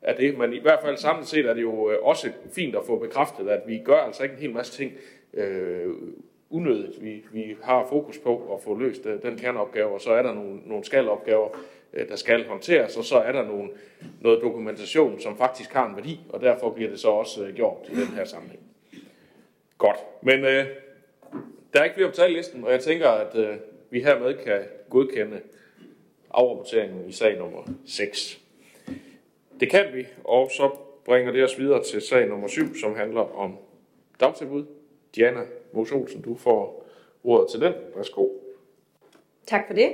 [0.02, 2.98] af det, men i hvert fald samlet set er det jo også fint at få
[2.98, 4.92] bekræftet, at vi gør altså ikke en hel masse ting
[5.34, 5.94] øh,
[6.50, 7.04] unødigt.
[7.04, 10.60] Vi, vi har fokus på at få løst den kerneopgave, og så er der nogle,
[10.66, 11.48] nogle skalopgaver,
[11.94, 13.70] Øh, der skal håndteres, og så er der nogle,
[14.20, 17.88] noget dokumentation, som faktisk har en værdi, og derfor bliver det så også øh, gjort
[17.88, 18.60] i den her sammenhæng.
[19.78, 20.66] Godt, men øh,
[21.72, 23.56] der er ikke flere på tallisten, og jeg tænker, at øh,
[23.90, 25.40] vi hermed kan godkende
[26.30, 28.40] afrapporteringen i sag nummer 6.
[29.60, 30.70] Det kan vi, og så
[31.04, 33.58] bringer det os videre til sag nummer 7, som handler om
[34.20, 34.64] dagtilbud.
[35.14, 35.40] Diana
[35.72, 36.86] Mos Olsen, du får
[37.24, 37.72] ordet til den.
[37.96, 38.28] Værsgo.
[39.46, 39.92] Tak for det.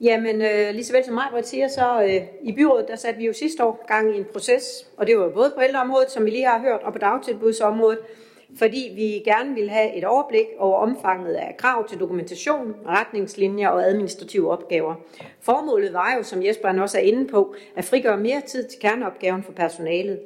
[0.00, 2.96] Jamen, øh, lige så vel som mig, hvor jeg siger, så øh, i byrådet, der
[2.96, 4.64] satte vi jo sidste år gang i en proces,
[4.96, 7.98] og det var både på ældreområdet, som vi lige har hørt, og på dagtilbudsområdet,
[8.58, 13.84] fordi vi gerne ville have et overblik over omfanget af krav til dokumentation, retningslinjer og
[13.84, 14.94] administrative opgaver.
[15.40, 19.42] Formålet var jo, som Jesper også er inde på, at frigøre mere tid til kerneopgaven
[19.42, 20.20] for personalet.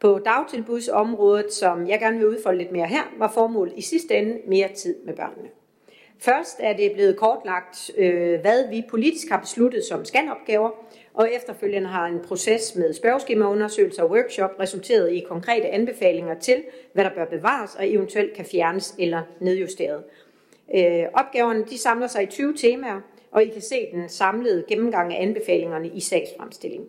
[0.00, 4.38] På dagtilbudsområdet, som jeg gerne vil udfolde lidt mere her, var formålet i sidste ende
[4.46, 5.48] mere tid med børnene.
[6.24, 10.70] Først er det blevet kortlagt, øh, hvad vi politisk har besluttet som skanopgaver,
[11.14, 17.04] og efterfølgende har en proces med spørgeskemaundersøgelser og workshop resulteret i konkrete anbefalinger til, hvad
[17.04, 20.02] der bør bevares og eventuelt kan fjernes eller nedjusteres.
[20.74, 25.14] Øh, opgaverne de samler sig i 20 temaer, og I kan se den samlede gennemgang
[25.14, 26.88] af anbefalingerne i sagsfremstillingen.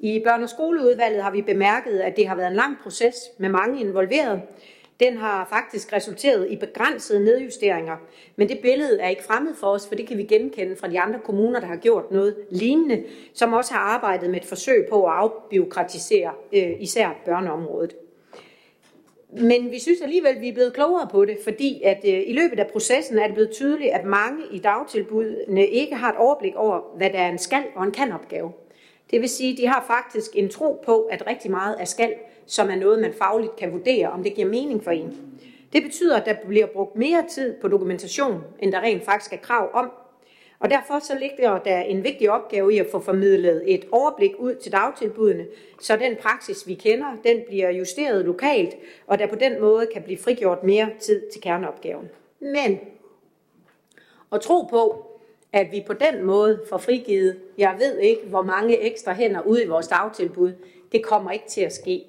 [0.00, 3.48] I børne- og skoleudvalget har vi bemærket, at det har været en lang proces med
[3.48, 4.42] mange involverede,
[5.02, 7.96] den har faktisk resulteret i begrænsede nedjusteringer,
[8.36, 11.00] men det billede er ikke fremmed for os, for det kan vi genkende fra de
[11.00, 15.04] andre kommuner, der har gjort noget lignende, som også har arbejdet med et forsøg på
[15.04, 17.96] at afbiokratisere øh, især børneområdet.
[19.40, 22.32] Men vi synes alligevel, at vi er blevet klogere på det, fordi at øh, i
[22.32, 26.54] løbet af processen er det blevet tydeligt, at mange i dagtilbudene ikke har et overblik
[26.56, 28.52] over, hvad der er en skal og en kan opgave.
[29.10, 32.14] Det vil sige, at de har faktisk en tro på, at rigtig meget er skal,
[32.52, 35.18] som er noget, man fagligt kan vurdere, om det giver mening for en.
[35.72, 39.36] Det betyder, at der bliver brugt mere tid på dokumentation, end der rent faktisk er
[39.36, 39.90] krav om.
[40.58, 44.54] Og derfor så ligger der en vigtig opgave i at få formidlet et overblik ud
[44.54, 45.46] til dagtilbudene,
[45.80, 50.02] så den praksis, vi kender, den bliver justeret lokalt, og der på den måde kan
[50.02, 52.08] blive frigjort mere tid til kerneopgaven.
[52.40, 52.80] Men
[54.32, 55.06] at tro på,
[55.52, 59.64] at vi på den måde får frigivet, jeg ved ikke, hvor mange ekstra hænder ude
[59.64, 60.52] i vores dagtilbud,
[60.92, 62.04] det kommer ikke til at ske.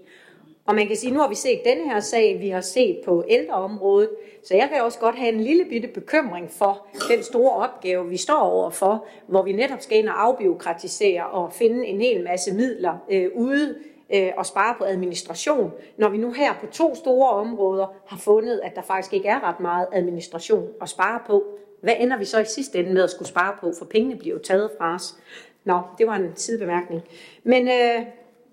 [0.66, 3.24] Og man kan sige, nu har vi set denne her sag, vi har set på
[3.28, 4.10] ældreområdet,
[4.44, 8.18] så jeg kan også godt have en lille bitte bekymring for den store opgave, vi
[8.18, 12.98] står overfor, hvor vi netop skal ind og afbiokratisere og finde en hel masse midler
[13.10, 13.76] øh, ude
[14.14, 18.60] øh, og spare på administration, når vi nu her på to store områder har fundet,
[18.64, 21.44] at der faktisk ikke er ret meget administration at spare på.
[21.82, 24.36] Hvad ender vi så i sidste ende med at skulle spare på, for pengene bliver
[24.36, 25.16] jo taget fra os.
[25.64, 27.02] Nå, det var en sidebemærkning.
[27.44, 28.06] Men øh,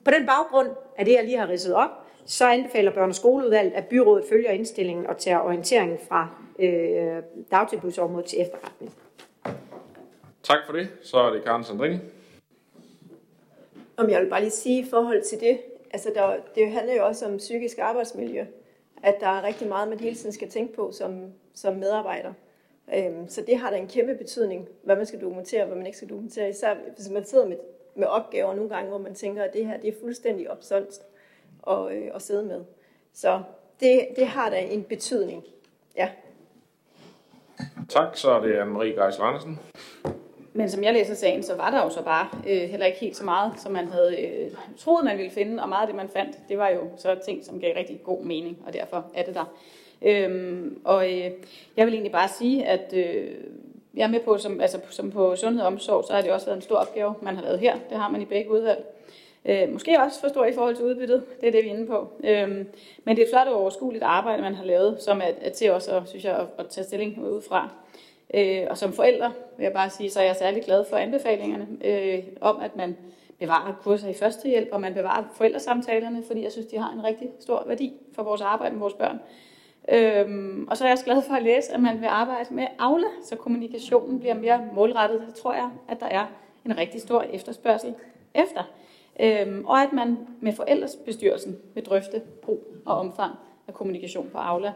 [0.04, 0.68] på den baggrund
[0.98, 1.90] af det, jeg lige har ridset op,
[2.26, 6.28] så anbefaler børne- og skoleudvalget, at byrådet følger indstillingen og tager orienteringen fra
[6.58, 8.94] øh, dagtilbudsområdet til efterretning.
[10.42, 10.88] Tak for det.
[11.02, 11.98] Så er det Karen Sandrini.
[13.96, 15.58] Om jeg vil bare lige sige i forhold til det,
[15.90, 18.44] altså der, det handler jo også om psykisk arbejdsmiljø,
[19.02, 22.32] at der er rigtig meget, man hele tiden skal tænke på som, som medarbejder.
[22.94, 25.86] Øhm, så det har da en kæmpe betydning, hvad man skal dokumentere, og hvad man
[25.86, 26.50] ikke skal dokumentere.
[26.50, 27.56] Især hvis man sidder med,
[27.94, 31.02] med opgaver nogle gange, hvor man tænker, at det her det er fuldstændig opsonst
[31.66, 32.64] at, øh, at sidde med.
[33.12, 33.42] Så
[33.80, 35.44] det, det har da en betydning.
[35.96, 36.08] Ja.
[37.88, 39.58] Tak, så er det Anne-Marie Geis Andersen.
[40.52, 43.16] Men som jeg læser sagen, så var der jo så bare øh, heller ikke helt
[43.16, 46.08] så meget, som man havde øh, troet, man ville finde, og meget af det, man
[46.08, 49.34] fandt, det var jo så ting, som gav rigtig god mening, og derfor er det
[49.34, 49.54] der.
[50.02, 51.30] Øhm, og øh,
[51.76, 53.34] jeg vil egentlig bare sige, at øh,
[53.94, 56.46] jeg er med på, som, altså, som på sundhed og omsorg, så har det også
[56.46, 57.76] været en stor opgave, man har lavet her.
[57.90, 58.84] Det har man i begge udvalg.
[59.44, 61.86] Øh, måske også for stor i forhold til udbyttet, det er det, vi er inde
[61.86, 62.08] på.
[62.24, 62.48] Øh,
[63.04, 65.72] men det er et flot og overskueligt arbejde, man har lavet, som er, er til
[65.72, 67.68] også, synes jeg, at, at tage stilling ud fra.
[68.34, 71.66] Øh, og som forældre vil jeg bare sige, så er jeg særlig glad for anbefalingerne
[71.84, 72.96] øh, om, at man
[73.38, 77.28] bevarer kurser i førstehjælp, og man bevarer forældresamtalerne, fordi jeg synes, de har en rigtig
[77.40, 79.20] stor værdi for vores arbejde med vores børn.
[79.88, 82.66] Øhm, og så er jeg også glad for at læse, at man vil arbejde med
[82.78, 85.24] Aula, så kommunikationen bliver mere målrettet.
[85.26, 86.26] Det tror jeg, at der er
[86.64, 87.94] en rigtig stor efterspørgsel
[88.34, 88.62] efter.
[89.22, 93.34] Øhm, og at man med forældresbestyrelsen vil drøfte brug og omfang
[93.68, 94.72] af kommunikation på Aula.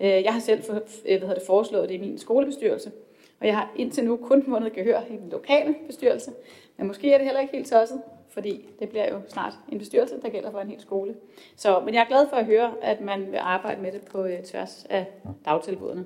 [0.00, 2.92] Øh, jeg har selv for, øh, hvad hedder det, foreslået det i min skolebestyrelse,
[3.40, 6.30] og jeg har indtil nu kun vundet gehør i den lokale bestyrelse.
[6.76, 10.14] Men måske er det heller ikke helt tosset, fordi det bliver jo snart en bestyrelse,
[10.22, 11.14] der gælder for en hel skole.
[11.56, 14.24] Så, men jeg er glad for at høre, at man vil arbejde med det på
[14.24, 15.06] øh, tværs af
[15.44, 16.04] dagtilbudene.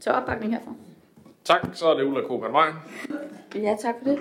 [0.00, 0.74] Så opbakning herfra.
[1.44, 2.72] Tak, så er det Ulla Kogan.
[3.54, 4.18] Ja, tak for det.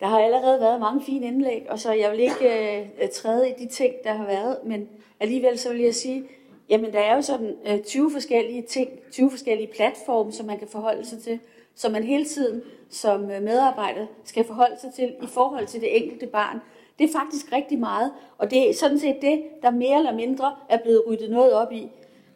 [0.00, 3.50] Der har allerede været mange fine indlæg, og så jeg vil ikke øh, øh, træde
[3.50, 4.88] i de ting, der har været, men
[5.20, 6.24] alligevel så vil jeg sige,
[6.68, 10.68] jamen der er jo sådan øh, 20 forskellige ting, 20 forskellige platforme, som man kan
[10.68, 11.40] forholde sig til,
[11.74, 15.96] som man hele tiden som øh, medarbejder skal forholde sig til i forhold til det
[15.96, 16.60] enkelte barn.
[16.98, 20.56] Det er faktisk rigtig meget, og det er sådan set det, der mere eller mindre
[20.68, 21.88] er blevet ryddet noget op i.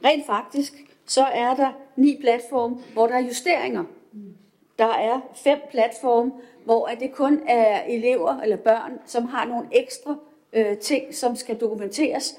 [0.05, 0.72] Rent faktisk,
[1.07, 3.85] så er der ni platforme, hvor der er justeringer.
[4.83, 6.33] Der er fem platforme,
[6.64, 10.16] hvor det kun er elever eller børn, som har nogle ekstra
[10.53, 12.38] øh, ting, som skal dokumenteres.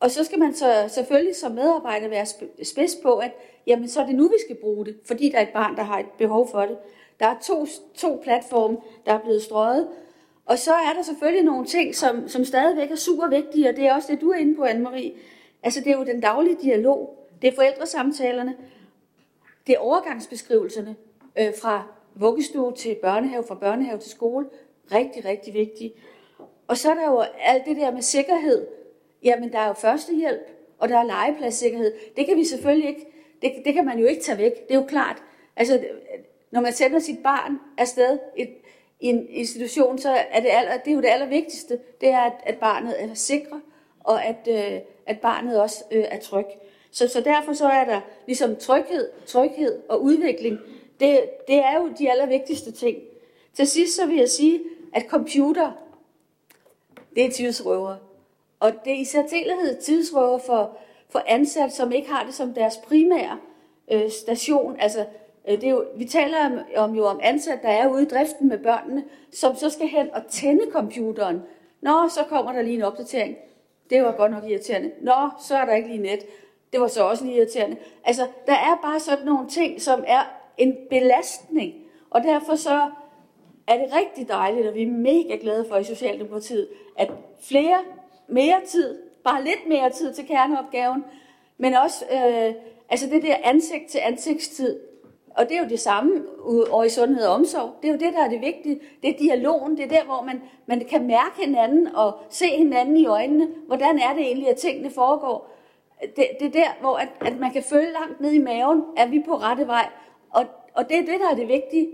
[0.00, 2.26] Og så skal man så selvfølgelig som medarbejder være
[2.62, 3.30] spids på, at
[3.66, 5.82] jamen, så er det nu, vi skal bruge det, fordi der er et barn, der
[5.82, 6.76] har et behov for det.
[7.20, 8.76] Der er to, to platforme,
[9.06, 9.88] der er blevet strøget.
[10.46, 13.86] Og så er der selvfølgelig nogle ting, som, som stadigvæk er super vigtige, og det
[13.86, 15.12] er også det, du er inde på, Anne-Marie.
[15.62, 17.26] Altså, det er jo den daglige dialog.
[17.42, 18.56] Det er forældresamtalerne.
[19.66, 20.96] Det er overgangsbeskrivelserne
[21.38, 21.82] øh, fra
[22.14, 24.46] vuggestue til børnehave, fra børnehave til skole.
[24.92, 25.94] Rigtig, rigtig vigtigt.
[26.68, 28.66] Og så er der jo alt det der med sikkerhed.
[29.22, 31.92] Jamen, der er jo førstehjælp, og der er legepladssikkerhed.
[32.16, 33.06] Det kan vi selvfølgelig ikke,
[33.42, 34.68] det, det kan man jo ikke tage væk.
[34.68, 35.22] Det er jo klart.
[35.56, 35.80] Altså,
[36.50, 38.50] når man sender sit barn afsted et,
[39.00, 42.32] i en institution, så er det, aller, det er jo det allervigtigste, det er, at,
[42.42, 43.60] at barnet er sikre,
[44.00, 46.46] og at, øh, at barnet også øh, er tryg.
[46.90, 50.58] Så, så derfor så er der ligesom tryghed, tryghed og udvikling.
[51.00, 52.98] Det, det er jo de allervigtigste ting.
[53.54, 54.60] Til sidst så vil jeg sige,
[54.92, 55.72] at computer,
[57.16, 57.96] det er tidsrøver.
[58.60, 60.76] Og det er i særdeleshed tidsrøver for,
[61.08, 63.38] for ansatte, som ikke har det som deres primære
[63.90, 64.76] øh, station.
[64.78, 65.06] Altså,
[65.48, 68.06] øh, det er jo, vi taler om, om jo om ansatte, der er ude i
[68.06, 71.42] driften med børnene, som så skal hen og tænde computeren.
[71.80, 73.36] Nå, så kommer der lige en opdatering.
[73.90, 74.90] Det var godt nok irriterende.
[75.00, 76.26] Nå, så er der ikke lige net.
[76.72, 77.76] Det var så også lige irriterende.
[78.04, 81.74] Altså, der er bare sådan nogle ting, som er en belastning.
[82.10, 82.90] Og derfor så
[83.66, 87.78] er det rigtig dejligt, og vi er mega glade for i Socialdemokratiet, at flere,
[88.28, 91.04] mere tid, bare lidt mere tid til kerneopgaven,
[91.58, 92.54] men også øh,
[92.88, 94.80] altså det der ansigt til ansigtstid.
[95.30, 96.24] Og det er jo det samme
[96.70, 97.74] over i sundhed og omsorg.
[97.82, 98.80] Det er jo det, der er det vigtige.
[99.02, 99.76] Det er dialogen.
[99.76, 103.48] Det er der, hvor man, man kan mærke hinanden og se hinanden i øjnene.
[103.66, 105.54] Hvordan er det egentlig, at tingene foregår?
[106.16, 109.10] Det, det er der, hvor at, at man kan føle langt ned i maven, at
[109.10, 109.88] vi er på rette vej.
[110.30, 111.88] Og, og det er det, der er det vigtige.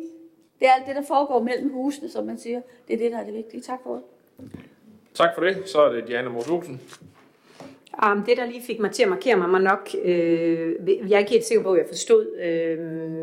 [0.61, 2.61] Det er alt det, der foregår mellem husene, som man siger.
[2.89, 3.61] Det er det, der er det vigtige.
[3.61, 4.03] Tak for det.
[5.15, 5.69] Tak for det.
[5.69, 6.81] Så er det Diana Mosusen.
[8.03, 11.19] Um, det, der lige fik mig til at markere mig, var nok, øh, jeg er
[11.19, 12.79] ikke helt sikker på, at jeg forstod, øh,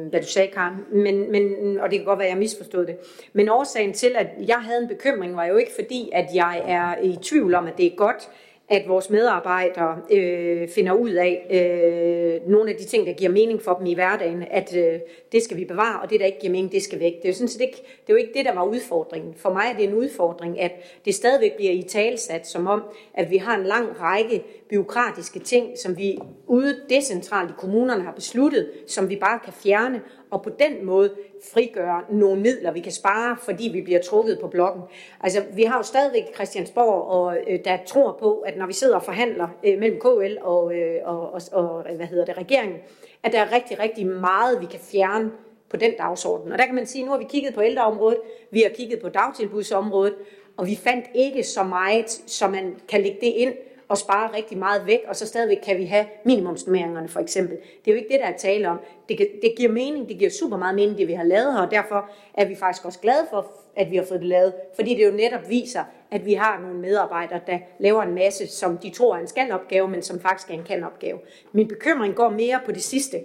[0.10, 2.98] hvad du sagde, Karen, men, men, og det kan godt være, at jeg misforstod det.
[3.34, 7.02] Men årsagen til, at jeg havde en bekymring, var jo ikke fordi, at jeg er
[7.04, 8.30] i tvivl om, at det er godt,
[8.72, 13.62] at vores medarbejdere øh, finder ud af øh, nogle af de ting, der giver mening
[13.62, 15.00] for dem i hverdagen, at øh,
[15.32, 17.14] det skal vi bevare, og det, der ikke giver mening, det skal væk.
[17.14, 19.34] Det er jo, sådan set ikke, det er jo ikke det, der var udfordringen.
[19.38, 20.72] For mig er det en udfordring, at
[21.06, 25.78] det stadigvæk bliver i talsat, som om, at vi har en lang række byråkratiske ting,
[25.78, 30.50] som vi ude decentralt i kommunerne har besluttet, som vi bare kan fjerne, og på
[30.50, 31.16] den måde
[31.54, 34.84] frigøre nogle midler, vi kan spare, fordi vi bliver trukket på blokken.
[35.22, 38.96] Altså, vi har jo stadigvæk Christiansborg, og, øh, der tror på, at når vi sidder
[38.96, 42.80] og forhandler øh, mellem KL og, øh, og, og, og øh, hvad hedder det, regeringen,
[43.24, 45.32] at der er rigtig, rigtig meget, vi kan fjerne
[45.70, 46.52] på den dagsorden.
[46.52, 48.18] Og der kan man sige, nu har vi kigget på ældreområdet,
[48.52, 50.16] vi har kigget på dagtilbudsområdet,
[50.58, 53.54] og vi fandt ikke så meget, som man kan lægge det ind
[53.92, 57.58] og spare rigtig meget væk, og så stadigvæk kan vi have minimumsnummeringerne for eksempel.
[57.58, 58.80] Det er jo ikke det, der er tale om.
[59.10, 61.72] Det, det giver mening, det giver super meget mening, det vi har lavet her, og
[61.72, 65.06] derfor er vi faktisk også glade for, at vi har fået det lavet, fordi det
[65.06, 69.16] jo netop viser, at vi har nogle medarbejdere, der laver en masse, som de tror
[69.16, 71.20] er en skal-opgave, men som faktisk er en kan-opgave.
[71.52, 73.18] Min bekymring går mere på det sidste.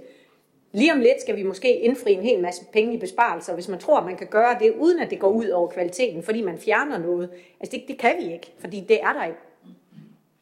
[0.73, 3.79] Lige om lidt skal vi måske indfri en hel masse penge i besparelser, hvis man
[3.79, 6.59] tror, at man kan gøre det, uden at det går ud over kvaliteten, fordi man
[6.59, 7.31] fjerner noget.
[7.61, 9.39] Altså det, det kan vi ikke, fordi det er der ikke.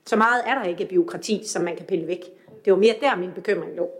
[0.06, 2.20] Så meget er der ikke byråkrati, som man kan pille væk.
[2.64, 3.90] Det var mere der, min bekymring lå.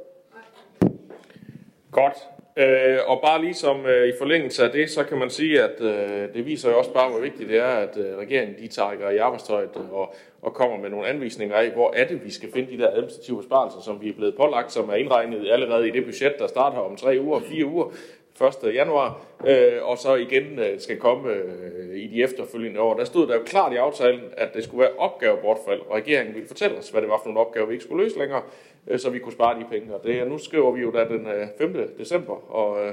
[1.92, 2.16] Godt.
[2.56, 6.34] Øh, og bare ligesom øh, i forlængelse af det, så kan man sige, at øh,
[6.34, 9.16] det viser jo også bare, hvor vigtigt det er, at øh, regeringen de tager i
[9.16, 12.78] arbejdstøjet og, og kommer med nogle anvisninger af, hvor er det, vi skal finde de
[12.78, 16.34] der administrative besparelser, som vi er blevet pålagt, som er indregnet allerede i det budget,
[16.38, 17.92] der starter om tre uger, fire uger,
[18.40, 18.74] 1.
[18.74, 22.96] januar, øh, og så igen øh, skal komme øh, i de efterfølgende år.
[22.96, 26.48] Der stod der jo klart i aftalen, at det skulle være opgavebortfald, og regeringen ville
[26.48, 28.42] fortælle os, hvad det var for nogle opgaver, vi ikke skulle løse længere.
[28.86, 29.94] øh, så vi kunne spare de penge.
[29.94, 31.94] Og det, nu skriver vi jo da den øh, 5.
[31.98, 32.92] december, og øh,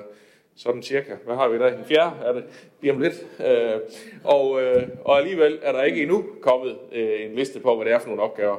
[0.55, 1.75] sådan cirka, hvad har vi der?
[1.75, 2.13] Den 4.
[2.25, 2.43] er det
[2.81, 3.27] lige om lidt.
[3.47, 3.79] Øh,
[4.23, 7.93] og, øh, og alligevel er der ikke endnu kommet øh, en liste på, hvad det
[7.93, 8.57] er for nogle opgaver.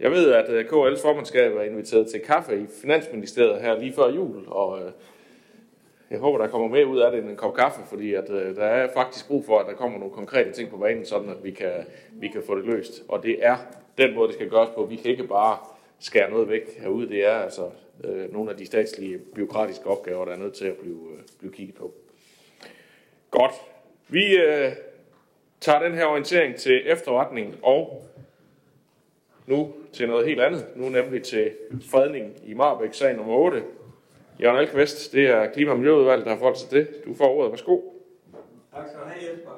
[0.00, 4.08] Jeg ved, at øh, KL's formandskab er inviteret til kaffe i Finansministeriet her lige før
[4.08, 4.90] jul, og øh,
[6.14, 8.56] jeg håber, der kommer mere ud af det end en kop kaffe, fordi at, øh,
[8.56, 11.44] der er faktisk brug for, at der kommer nogle konkrete ting på banen, sådan at
[11.44, 11.72] vi kan,
[12.12, 13.02] vi kan få det løst.
[13.08, 13.56] Og det er
[13.98, 14.84] den måde, det skal gøres på.
[14.84, 15.58] Vi kan ikke bare
[15.98, 17.08] skære noget væk herude.
[17.08, 17.70] Det er altså
[18.04, 21.52] øh, nogle af de statslige byråkratiske opgaver, der er nødt til at blive, øh, blive
[21.52, 21.92] kigget på.
[23.30, 23.52] Godt.
[24.08, 24.72] Vi øh,
[25.60, 28.06] tager den her orientering til efterretning og
[29.46, 30.66] nu til noget helt andet.
[30.76, 31.52] Nu nemlig til
[31.90, 33.62] fredning i Marbæk, sag nummer 8.
[34.42, 36.86] Jørgen Alkvist, det er Klima- og Miljøudvalget, der har forholdt sig til.
[37.06, 37.50] Du får ordet.
[37.50, 37.80] Værsgo.
[38.74, 39.50] Tak skal du have, Jesper.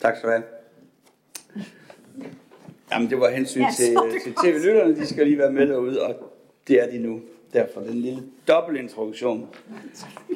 [0.00, 0.44] Tak skal du have.
[2.92, 4.96] Jamen, det var hensyn Ja, til, det til tv-lytterne.
[4.96, 6.14] De skal lige være med derude, og
[6.68, 7.20] det er de nu.
[7.52, 9.48] Derfor den lille dobbeltintroduktion.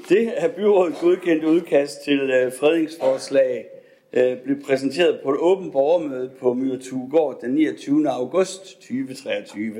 [0.08, 3.66] Det er byrådet godkendt udkast til øh, fredningsforslag
[4.12, 8.08] øh, blev præsenteret på et åbent borgermøde på Myretugård den 29.
[8.08, 9.74] august 2023.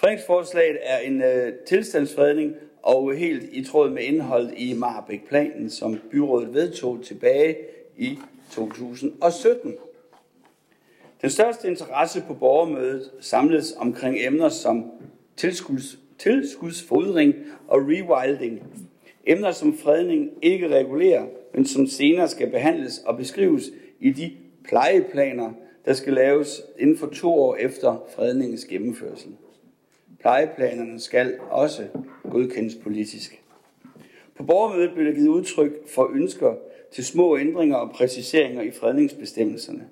[0.00, 6.54] Fredningsforslaget er en øh, tilstandsfredning og helt i tråd med indholdet i Marbæk-planen, som byrådet
[6.54, 7.56] vedtog tilbage
[7.96, 8.18] i
[8.50, 9.74] 2017.
[11.22, 14.90] Den største interesse på borgermødet samledes omkring emner som
[15.36, 17.34] tilskuds, tilskudsfodring
[17.68, 18.62] og rewilding.
[19.26, 23.64] Emner som fredning ikke regulerer, men som senere skal behandles og beskrives
[24.00, 24.36] i de
[24.68, 25.52] plejeplaner,
[25.84, 29.30] der skal laves inden for to år efter fredningens gennemførsel.
[30.20, 31.86] Plejeplanerne skal også
[32.30, 33.42] godkendes politisk.
[34.36, 36.54] På borgermødet blev der givet udtryk for ønsker
[36.92, 39.88] til små ændringer og præciseringer i fredningsbestemmelserne.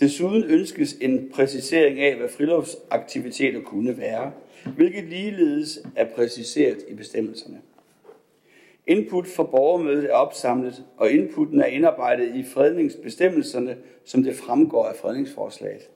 [0.00, 4.32] Desuden ønskes en præcisering af, hvad friluftsaktiviteter kunne være,
[4.76, 7.60] hvilket ligeledes er præciseret i bestemmelserne.
[8.86, 14.96] Input fra borgermødet er opsamlet, og inputten er indarbejdet i fredningsbestemmelserne, som det fremgår af
[14.96, 15.88] fredningsforslaget.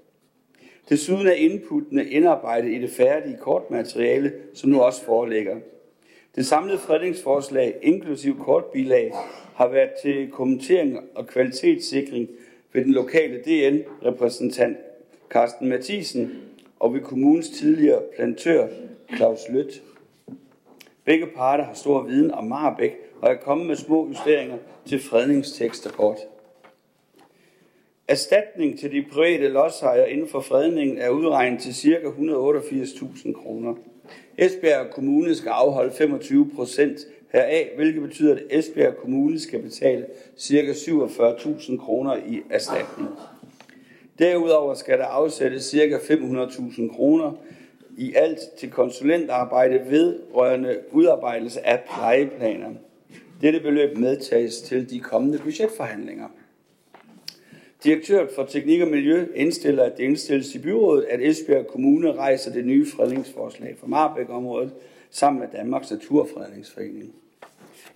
[0.88, 5.56] Desuden er inputtene indarbejdet i det færdige kortmateriale, som nu også foreligger.
[6.36, 9.12] Det samlede fredningsforslag, inklusiv kortbilag,
[9.54, 12.28] har været til kommentering og kvalitetssikring
[12.72, 14.76] ved den lokale DN-repræsentant
[15.30, 16.32] Carsten Mathisen
[16.80, 18.68] og ved kommunens tidligere plantør
[19.16, 19.82] Claus Lødt.
[21.04, 25.90] Begge parter har stor viden om Marbæk og er kommet med små justeringer til fredningstekster
[25.90, 26.18] og kort.
[28.08, 31.96] Erstatning til de private lodsejere inden for fredningen er udregnet til ca.
[31.96, 33.74] 188.000 kroner.
[34.38, 36.98] Esbjerg Kommune skal afholde 25 procent
[37.32, 40.06] heraf, hvilket betyder, at Esbjerg Kommune skal betale
[40.40, 40.72] ca.
[40.72, 43.08] 47.000 kroner i erstatning.
[44.18, 45.96] Derudover skal der afsættes ca.
[45.96, 47.32] 500.000 kroner
[47.96, 52.70] i alt til konsulentarbejde vedrørende udarbejdelse af plejeplaner.
[53.40, 56.28] Dette beløb medtages til de kommende budgetforhandlinger.
[57.84, 62.52] Direktøren for Teknik og Miljø indstiller, at det indstilles i byrådet, at Esbjerg Kommune rejser
[62.52, 64.72] det nye fredningsforslag for Marbæk-området
[65.10, 67.14] sammen med Danmarks Naturfredningsforening.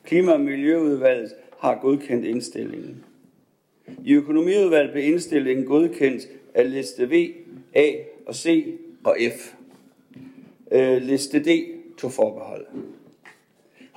[0.04, 3.04] Klima- og Miljøudvalget har godkendt indstillingen.
[4.04, 7.34] I økonomiudvalget blev indstillingen godkendt af liste V,
[7.74, 7.90] A
[8.26, 8.66] og C
[9.04, 9.54] og F.
[10.70, 11.48] Øh, liste D
[11.98, 12.66] tog forbehold.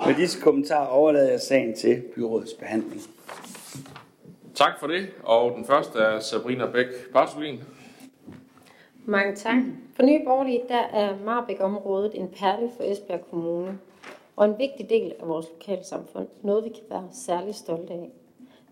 [0.07, 3.01] Med disse kommentarer overlader jeg sagen til byrådets behandling.
[4.55, 5.07] Tak for det.
[5.23, 7.63] Og den første er Sabrina Bæk Barsulin.
[9.05, 9.55] Mange tak.
[9.95, 13.79] For Nye Borgerlige, der er Marbæk-området en perle for Esbjerg Kommune,
[14.35, 16.27] og en vigtig del af vores lokalsamfund.
[16.41, 18.09] Noget, vi kan være særlig stolte af.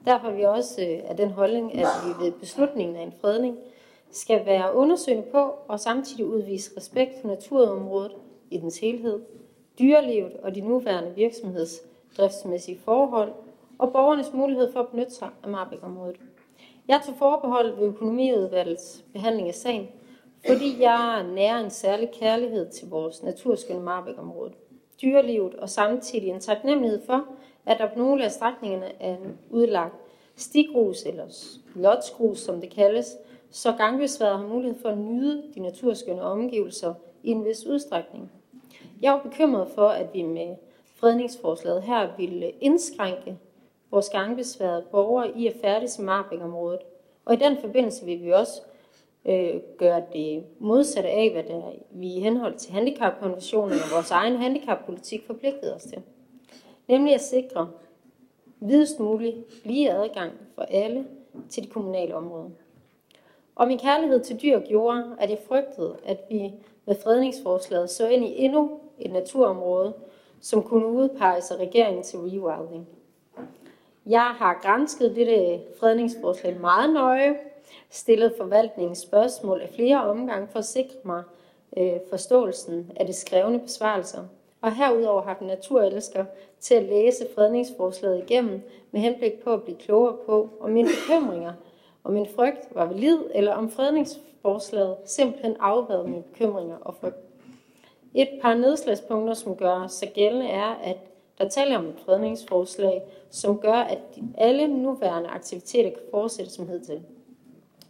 [0.06, 3.58] Derfor er vi også øh, af den holdning, at vi ved beslutningen af en fredning
[4.12, 8.12] skal være undersøgende på og samtidig udvise respekt for naturområdet
[8.52, 9.22] i dens helhed,
[9.80, 13.32] dyrelivet og de nuværende virksomhedsdriftsmæssige forhold
[13.80, 16.16] og borgernes mulighed for at benytte sig af Marbæk-området.
[16.88, 19.88] Jeg tog forbehold ved økonomiudvalgets behandling af sagen,
[20.48, 24.52] fordi jeg nærer en særlig kærlighed til vores naturskønne Marbæk-område,
[25.02, 27.26] dyrelivet og samtidig en taknemmelighed for,
[27.66, 29.96] at der på nogle af strækningerne er en udlagt
[30.36, 31.26] stigrus eller
[31.76, 33.18] lotsgrus, som det kaldes,
[33.52, 36.94] så gangbesværet har mulighed for at nyde de naturskønne omgivelser
[37.24, 38.32] i en vis udstrækning.
[39.02, 40.56] Jeg var bekymret for, at vi med
[40.96, 43.38] fredningsforslaget her ville indskrænke
[43.94, 46.80] vores gangbesværede borgere i at færdes i Marbækområdet.
[47.26, 48.62] Og i den forbindelse vil vi også
[49.26, 54.36] øh, gøre det modsatte af, hvad der vi i henhold til handicapkonventionen og vores egen
[54.36, 56.02] handicappolitik forpligtede os til.
[56.88, 57.70] Nemlig at sikre
[58.60, 61.06] videst mulig lige adgang for alle
[61.50, 62.50] til de kommunale områder.
[63.56, 66.54] Og min kærlighed til dyr gjorde, at jeg frygtede, at vi
[66.86, 69.94] med fredningsforslaget så ind i endnu et naturområde,
[70.42, 72.88] som kunne udpeges af regeringen til rewilding.
[74.06, 77.36] Jeg har grænsket dette fredningsforslag meget nøje,
[77.90, 81.24] stillet forvaltningens spørgsmål af flere omgange for at sikre mig
[81.78, 84.24] øh, forståelsen af det skrevne besvarelser,
[84.62, 86.26] og herudover har den naturelsker
[86.60, 91.54] til at læse fredningsforslaget igennem med henblik på at blive klogere på, om mine bekymringer
[92.04, 97.18] og min frygt var valid, eller om fredningsforslaget simpelthen afværede mine bekymringer og frygt.
[98.14, 100.98] Et par nedslagspunkter, som gør sig gældende, er, at
[101.44, 104.00] der taler om et fredningsforslag, som gør, at
[104.38, 107.02] alle nuværende aktiviteter kan fortsætte som hidtil.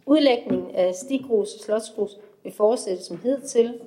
[0.06, 3.80] Udlægningen af stigrus og slotsgrus vil fortsætte som hidtil.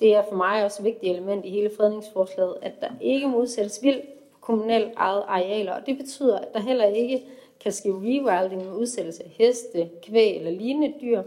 [0.00, 3.82] Det er for mig også et vigtigt element i hele fredningsforslaget, at der ikke modsættes
[3.82, 4.02] vildt
[4.32, 7.24] på kommunalt eget arealer, og det betyder, at der heller ikke
[7.60, 11.22] kan ske rewilding med udsættelse af heste, kvæg eller lignende dyr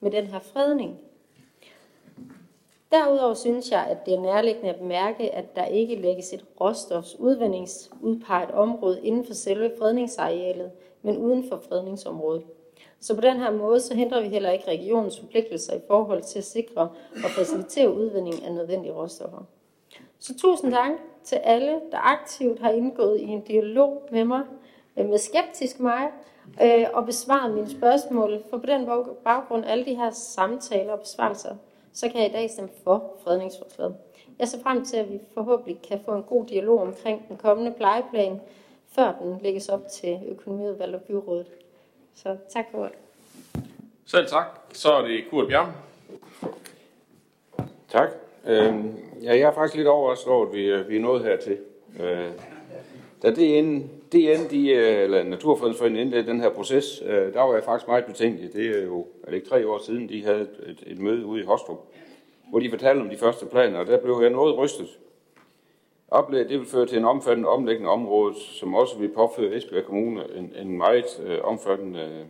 [0.00, 1.00] med den her fredning.
[2.92, 8.50] Derudover synes jeg, at det er nærliggende at bemærke, at der ikke lægges et råstofsudvindingsudpeget
[8.50, 10.70] område inden for selve fredningsarealet,
[11.02, 12.42] men uden for fredningsområdet.
[13.00, 16.38] Så på den her måde, så hindrer vi heller ikke regionens forpligtelser i forhold til
[16.38, 16.80] at sikre
[17.24, 19.44] og facilitere udvinding af nødvendige råstoffer.
[20.18, 20.90] Så tusind tak
[21.24, 24.42] til alle, der aktivt har indgået i en dialog med mig,
[24.96, 26.10] øh, med skeptisk mig,
[26.62, 28.42] øh, og besvaret mine spørgsmål.
[28.50, 28.88] For på den
[29.24, 31.56] baggrund, alle de her samtaler og besvarelser,
[31.92, 33.94] så kan jeg i dag stemme for fredningsforslaget.
[34.38, 37.72] Jeg ser frem til, at vi forhåbentlig kan få en god dialog omkring den kommende
[37.72, 38.40] plejeplan,
[38.94, 41.46] før den lægges op til økonomiudvalget og byrådet.
[42.14, 42.92] Så tak for det.
[44.06, 44.46] Selv tak.
[44.72, 45.68] Så er det Kurt Bjerg.
[47.88, 48.08] Tak.
[48.46, 51.58] Øhm, ja, jeg er faktisk lidt overrasket over, at vi, øh, vi er nået hertil.
[52.00, 52.30] Øh,
[53.22, 57.64] da DN, DN de, øh, eller Naturfredningsforeningen indledte den her proces, øh, der var jeg
[57.64, 58.52] faktisk meget betænkelig.
[58.52, 61.40] Det er jo er det ikke tre år siden, de havde et, et møde ude
[61.40, 61.78] i Hostrup,
[62.50, 64.98] hvor de fortalte om de første planer, og der blev jeg noget rystet.
[66.08, 69.84] Oplægget det vil føre til en omfattende omlægning af området, som også vil påføre Esbjerg
[69.84, 72.26] Kommune en, en meget øh, omfattende øh,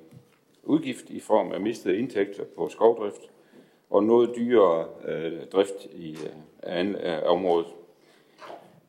[0.62, 3.30] udgift i form af mistede indtægter på skovdrift
[3.90, 6.30] og noget dyrere øh, drift i øh,
[6.62, 7.66] af, af området.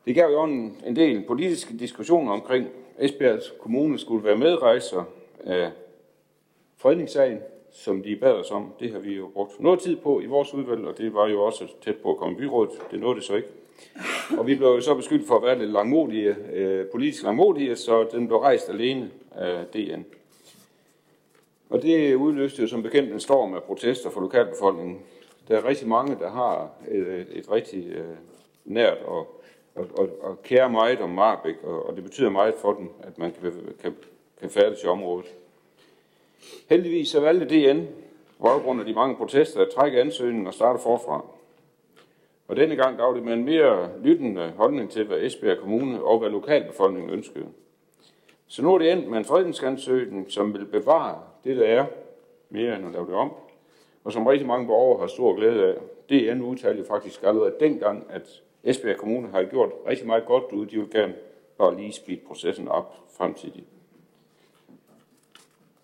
[0.04, 2.66] Det gav jo en, en del politiske diskussioner omkring,
[2.98, 5.04] Esbjerg Kommune skulle være medrejser
[5.44, 5.70] af
[6.76, 7.38] fredningssagen,
[7.72, 8.72] som de bad os om.
[8.80, 11.42] Det har vi jo brugt noget tid på i vores udvalg, og det var jo
[11.42, 12.72] også tæt på at komme i byrådet.
[12.90, 13.48] Det nåede det så ikke.
[14.38, 18.08] Og vi blev jo så beskyldt for at være lidt langmodige, øh, politisk langmodige, så
[18.12, 20.04] den blev rejst alene af DN.
[21.70, 24.98] Og det udløste jo som bekendt en storm af protester fra lokalbefolkningen.
[25.48, 28.04] Der er rigtig mange, der har et, et rigtig øh,
[28.64, 29.40] nært og,
[29.74, 33.18] og, og, og kære meget om Marbæk, og, og det betyder meget for dem, at
[33.18, 33.52] man kan,
[33.82, 33.94] kan,
[34.40, 35.34] kan færdes i området.
[36.68, 37.86] Heldigvis så valgte DN,
[38.38, 41.24] på baggrund af de mange protester, at trække ansøgningen og starte forfra.
[42.48, 46.18] Og denne gang gav det med en mere lyttende holdning til, hvad Esbjerg Kommune og
[46.18, 47.46] hvad lokalbefolkningen ønskede.
[48.46, 51.86] Så nu er det endt med en fredningsansøgning, som vil bevare det, der er,
[52.50, 53.32] mere end at lave det om,
[54.04, 55.74] og som rigtig mange borgere har stor glæde af.
[56.08, 60.66] Det er en faktisk allerede dengang, at Esbjerg Kommune har gjort rigtig meget godt ud.
[60.66, 61.14] De vil gerne
[61.58, 63.66] bare lige speede processen op fremtidigt.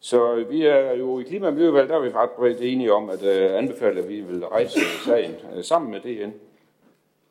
[0.01, 3.11] Så vi er jo i Klima- og Miljøvalg, der er vi ret bredt enige om
[3.11, 6.33] at uh, anbefale, at vi vil rejse sagen uh, sammen med DN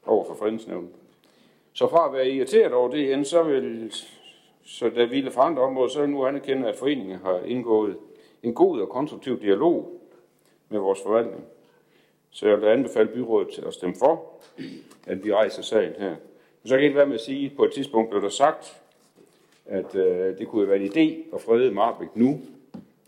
[0.06, 0.90] over for fredensnævnet.
[1.74, 3.94] Så fra at være irriteret over DN, så vil
[4.64, 7.98] så da vi fra andre områder, så er nu anerkende, at foreningen har indgået
[8.44, 10.02] en god og konstruktiv dialog
[10.70, 11.44] med vores forvaltning.
[12.32, 14.42] Så jeg vil anbefale byrådet til at stemme for,
[15.10, 16.16] at vi rejser sagen her.
[16.64, 18.82] Så kan jeg ikke være med at sige, at på et tidspunkt blev der sagt,
[19.66, 22.42] at øh, det kunne være en idé at frede Marbæk nu,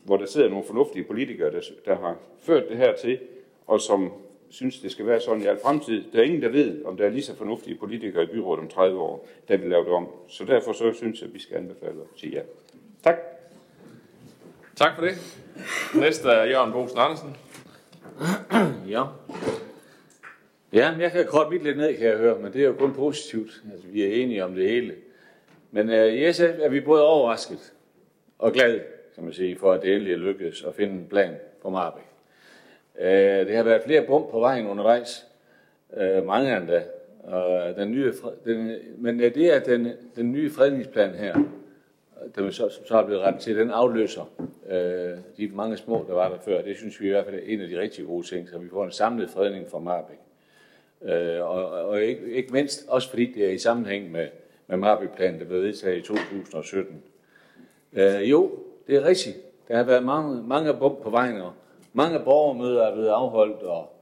[0.04, 3.20] hvor der sidder nogle fornuftige politikere, der, der har ført det her til,
[3.68, 4.12] og som
[4.50, 6.04] synes, det skal være sådan i al fremtid.
[6.14, 8.68] Der er ingen, der ved, om der er lige så fornuftige politikere i byrådet om
[8.68, 10.08] 30 år, der vil lave det om.
[10.28, 12.42] Så derfor så synes jeg, at vi skal anbefale at sige ja.
[13.04, 13.16] Tak.
[14.76, 15.42] Tak for det.
[15.96, 17.38] Næste er Jørgen Bosen Andersen.
[18.96, 19.04] ja.
[20.74, 22.94] Ja, jeg kan godt mit lidt ned, kan jeg høre, men det er jo kun
[22.94, 23.64] positivt.
[23.72, 24.94] Altså, vi er enige om det hele.
[25.72, 27.74] Men uh, i SF er vi både overrasket
[28.40, 28.82] og glade,
[29.16, 32.04] kan man sige, for at det endelig er lykkedes at finde en plan på Marbæk.
[32.96, 35.26] Uh, øh, det har været flere bump på vejen undervejs.
[35.90, 36.84] Uh, mange endda.
[37.24, 38.14] Og den nye,
[38.46, 41.36] den, men det er den, den nye fredningsplan her,
[42.36, 44.34] den så, som så er blevet rettet til, den afløser
[44.70, 46.62] øh, de mange små, der var der før.
[46.62, 48.70] Det synes vi i hvert fald er en af de rigtig gode ting, så vi
[48.70, 50.21] får en samlet fredning for Marbæk.
[51.06, 54.28] Øh, og og ikke, ikke mindst også fordi det er i sammenhæng med,
[54.68, 57.04] med Marbæk-planen, der blev vedtaget i 2017.
[57.94, 58.52] Øh, jo,
[58.88, 59.38] det er rigtigt.
[59.68, 61.54] Der har været mange, mange bump på vejen, og
[61.94, 63.94] mange borgermøder er blevet afholdt, og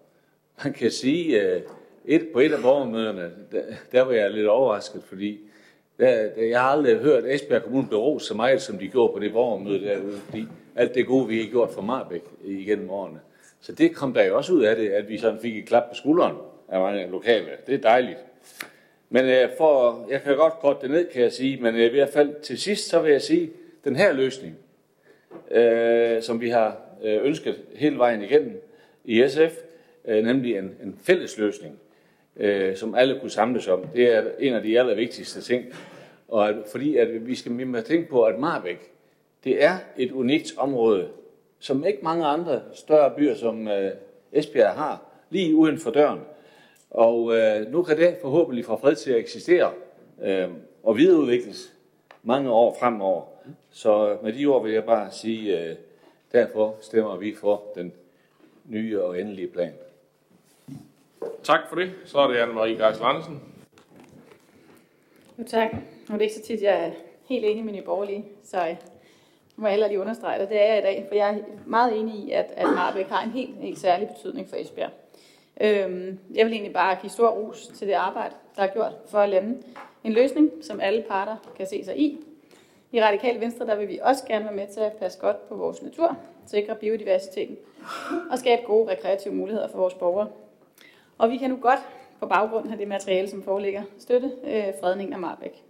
[0.63, 1.61] man kan sige, øh,
[2.05, 5.39] et, på et af borgermøderne, der, der var jeg lidt overrasket, fordi
[5.99, 9.19] der, der, jeg har aldrig hørt Esbjerg Kommune blive så meget, som de gjorde på
[9.19, 10.45] det borgermøde derude, fordi
[10.75, 13.19] alt det gode, vi har gjort for Marbæk igennem årene.
[13.61, 15.83] Så det kom der jo også ud af det, at vi sådan fik et klap
[15.89, 16.35] på skulderen
[16.71, 17.47] af mange lokale.
[17.67, 18.17] Det er dejligt.
[19.09, 21.89] Men øh, for, jeg kan godt korte det ned, kan jeg sige, men øh, i
[21.89, 23.51] hvert fald til sidst, så vil jeg sige,
[23.83, 24.57] den her løsning,
[25.51, 28.61] øh, som vi har øh, ønsket hele vejen igennem
[29.05, 29.53] i SF,
[30.05, 31.79] øh, nemlig en, en fælles løsning,
[32.35, 35.65] øh, som alle kunne samles om, det er en af de allervigtigste ting.
[36.27, 38.91] Og at, fordi at vi skal med tænke på, at Marbæk,
[39.43, 41.07] det er et unikt område,
[41.59, 43.91] som ikke mange andre større byer som øh,
[44.31, 46.19] Esbjerg har, lige uden for døren.
[46.89, 49.71] Og øh, nu kan det forhåbentlig få fred til at eksistere
[50.21, 50.49] øh,
[50.83, 51.73] og videreudvikles
[52.23, 53.23] mange år fremover.
[53.71, 55.75] Så med de ord vil jeg bare sige, øh,
[56.31, 57.93] derfor stemmer vi for den
[58.65, 59.73] nye og endelige plan.
[61.43, 61.91] Tak for det.
[62.05, 63.41] Så er det Anne-Marie Geisel Andersen.
[65.39, 65.73] Jo, tak.
[65.73, 66.91] Nu er det ikke så tit, jeg er
[67.25, 68.77] helt enig med Nye Borgerlige, så jeg
[69.55, 70.49] må jeg heller lige understrege det.
[70.49, 73.23] Det er jeg i dag, for jeg er meget enig i, at, at Marbæk har
[73.23, 74.91] en helt, helt særlig betydning for Esbjerg.
[75.59, 79.19] Øhm, jeg vil egentlig bare give stor ros til det arbejde, der er gjort for
[79.19, 79.63] at lande
[80.03, 82.17] en løsning, som alle parter kan se sig i.
[82.91, 85.55] I Radikale Venstre der vil vi også gerne være med til at passe godt på
[85.55, 87.57] vores natur, sikre biodiversiteten
[88.31, 90.29] og skabe gode rekreative muligheder for vores borgere.
[91.17, 91.79] Og vi kan nu godt
[92.19, 95.63] på baggrund af det materiale, som foreligger, støtte øh, fredningen af Marbæk.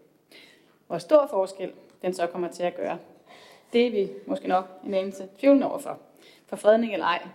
[0.87, 1.71] Hvor stor forskel
[2.01, 2.97] den så kommer til at gøre,
[3.73, 5.97] det er vi måske nok en anelse tvivlende over for.
[6.47, 7.27] For fredning eller ej,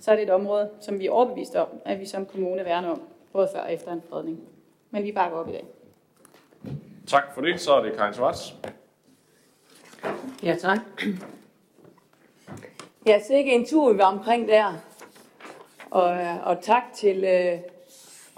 [0.00, 2.88] så er det et område, som vi er overbevist om, at vi som kommune værner
[2.90, 4.40] om, både før og efter en fredning.
[4.90, 5.64] Men vi bakker op i dag.
[7.06, 7.60] Tak for det.
[7.60, 8.52] Så er det Karin Schwartz.
[10.42, 10.78] Ja, tak.
[13.06, 14.72] Ja, så ikke en tur, vi var omkring der.
[15.90, 16.10] Og,
[16.44, 17.58] og tak til, øh,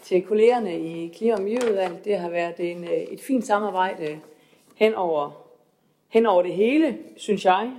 [0.02, 2.04] til kollegerne i Klima- og Miljøudvalget.
[2.04, 4.20] Det har været en, øh, et fint samarbejde
[4.76, 5.30] hen over,
[6.08, 7.72] hen over det hele, synes jeg.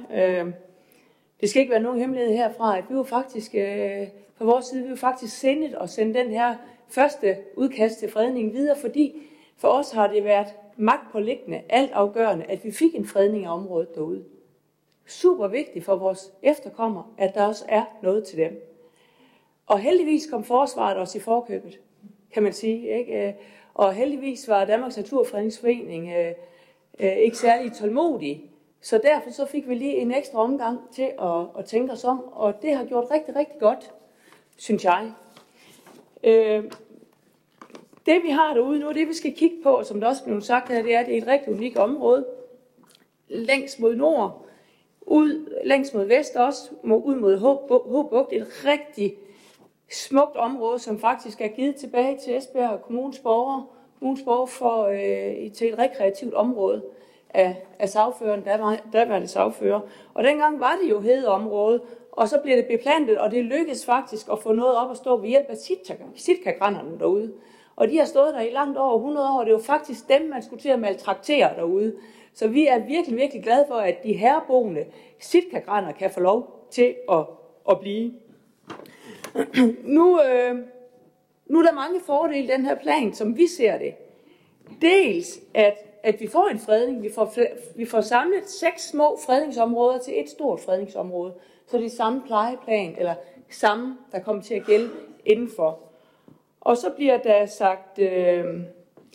[1.41, 4.07] Det skal ikke være nogen hemmelighed herfra, at vi var faktisk, øh,
[4.38, 6.55] på vores side, vi var faktisk sendet og sende den her
[6.88, 9.13] første udkast til fredning videre, fordi
[9.57, 11.19] for os har det været magt på
[11.69, 14.23] alt afgørende, at vi fik en fredning af området derude.
[15.05, 18.73] Super vigtigt for vores efterkommere, at der også er noget til dem.
[19.67, 21.79] Og heldigvis kom forsvaret også i forkøbet,
[22.34, 22.99] kan man sige.
[22.99, 23.27] Ikke?
[23.27, 23.34] Øh,
[23.73, 26.34] og heldigvis var Danmarks Naturfredningsforening øh,
[26.99, 28.49] øh, ikke særlig tålmodig.
[28.84, 32.23] Så derfor så fik vi lige en ekstra omgang til at, at tænke os om,
[32.31, 33.91] og det har gjort rigtig, rigtig godt,
[34.57, 35.11] synes jeg.
[36.23, 36.63] Øh,
[38.05, 40.69] det vi har derude nu, det vi skal kigge på, som der også blev sagt
[40.69, 42.25] her, det er, at det er et rigtig unikt område.
[43.27, 44.45] Længst mod nord,
[45.01, 49.17] ud, længst mod vest også, ud mod Håbugt, et rigtig
[49.91, 53.65] smukt område, som faktisk er givet tilbage til Esbjerg Kommunes borgere,
[53.99, 56.84] kommunens borgere for, øh, til et rekreativt område
[57.34, 59.79] af, af sagføren, der, der var det sagfører.
[60.13, 61.81] Og dengang var det jo hede område,
[62.11, 65.17] og så blev det beplantet, og det lykkedes faktisk at få noget op at stå
[65.17, 65.57] ved hjælp af
[66.15, 67.34] sitkagrænderne derude.
[67.75, 70.29] Og de har stået der i langt over 100 år, og det var faktisk dem,
[70.29, 71.95] man skulle til at maltraktere derude.
[72.34, 74.86] Så vi er virkelig, virkelig glade for, at de herboende
[75.19, 77.25] sitkagrænder kan få lov til at,
[77.69, 78.13] at blive.
[79.97, 80.55] nu, øh,
[81.47, 83.93] nu er der mange fordele i den her plan, som vi ser det.
[84.81, 87.04] Dels, at, at vi får en fredning.
[87.04, 87.34] Vi får,
[87.76, 91.34] vi får samlet seks små fredningsområder til et stort fredningsområde.
[91.68, 93.16] Så det er samme plejeplan, eller
[93.49, 94.89] samme, der kommer til at gælde
[95.26, 95.80] indenfor.
[96.62, 98.45] Og så bliver der sagt, øh,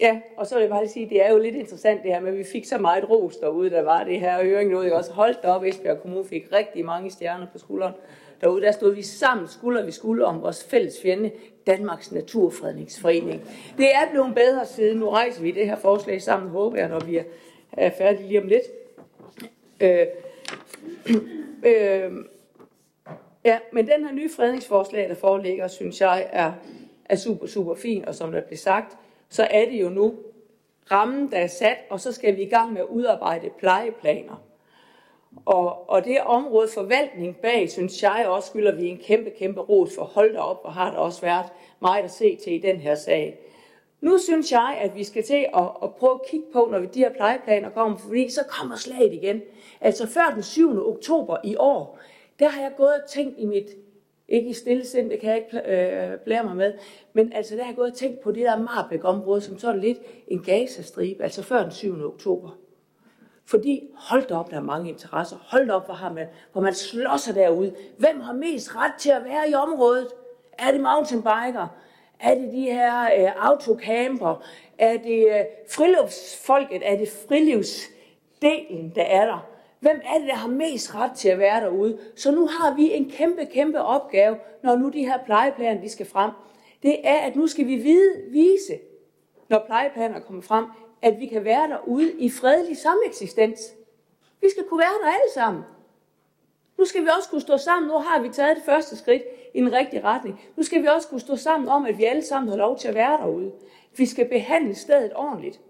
[0.01, 2.20] ja, og så vil jeg bare lige sige, det er jo lidt interessant det her
[2.20, 4.95] med, at vi fik så meget ros derude, der var det her høring noget, jeg
[4.95, 7.95] også holdt op, Esbjerg Kommune fik rigtig mange stjerner på skulderen.
[8.41, 11.30] Derude der stod vi sammen skulder vi skulder om vores fælles fjende,
[11.66, 13.43] Danmarks Naturfredningsforening.
[13.78, 14.99] Det er blevet bedre siden.
[14.99, 17.20] Nu rejser vi det her forslag sammen, håber jeg, når vi
[17.72, 18.62] er færdige lige om lidt.
[19.80, 20.07] Øh,
[21.72, 22.12] øh,
[23.45, 26.53] ja, men den her nye fredningsforslag, der foreligger, synes jeg er,
[27.05, 28.97] er super, super fin, og som der blev sagt,
[29.28, 30.14] så er det jo nu
[30.91, 34.43] rammen, der er sat, og så skal vi i gang med at udarbejde plejeplaner.
[35.45, 39.95] Og, og det område forvaltning bag, synes jeg også skylder vi en kæmpe, kæmpe ros
[39.95, 40.05] for.
[40.05, 41.47] Hold da op, og har der også været
[41.81, 43.39] meget at se til i den her sag.
[44.01, 46.99] Nu synes jeg, at vi skal til at, at prøve at kigge på, når de
[46.99, 49.43] her plejeplaner kommer, fordi så kommer slaget igen.
[49.81, 50.89] Altså før den 7.
[50.89, 51.99] oktober i år,
[52.39, 53.66] der har jeg gået og tænkt i mit,
[54.29, 56.74] ikke i stille sind, det kan jeg ikke øh, blære mig med,
[57.12, 59.99] men altså der har jeg gået og tænkt på det der Marbæk-område, som sådan lidt
[60.29, 62.05] en gazastribe, altså før den 7.
[62.05, 62.59] oktober.
[63.51, 65.36] Fordi hold da op, der er mange interesser.
[65.40, 67.74] Hold da op, hvor, har man, hvor man slår sig derude.
[67.99, 70.09] Hvem har mest ret til at være i området?
[70.59, 71.66] Er det mountainbiker?
[72.20, 74.44] Er det de her øh, autocamper?
[74.78, 76.82] Er det øh, friluftsfolket?
[76.84, 79.46] Er det frilivsdelen, der er der?
[79.80, 81.99] Hvem er det, der har mest ret til at være derude?
[82.16, 86.07] Så nu har vi en kæmpe, kæmpe opgave, når nu de her plejeplaner de skal
[86.07, 86.30] frem.
[86.82, 88.78] Det er, at nu skal vi vide, vise,
[89.49, 90.64] når plejeplaner kommer frem,
[91.03, 93.61] at vi kan være derude i fredelig sameksistens.
[94.40, 95.62] Vi skal kunne være der alle sammen.
[96.78, 97.88] Nu skal vi også kunne stå sammen.
[97.88, 99.22] Nu har vi taget det første skridt
[99.55, 100.40] i en rigtig retning.
[100.57, 102.88] Nu skal vi også kunne stå sammen om, at vi alle sammen har lov til
[102.88, 103.53] at være derude.
[103.96, 105.61] Vi skal behandle stedet ordentligt.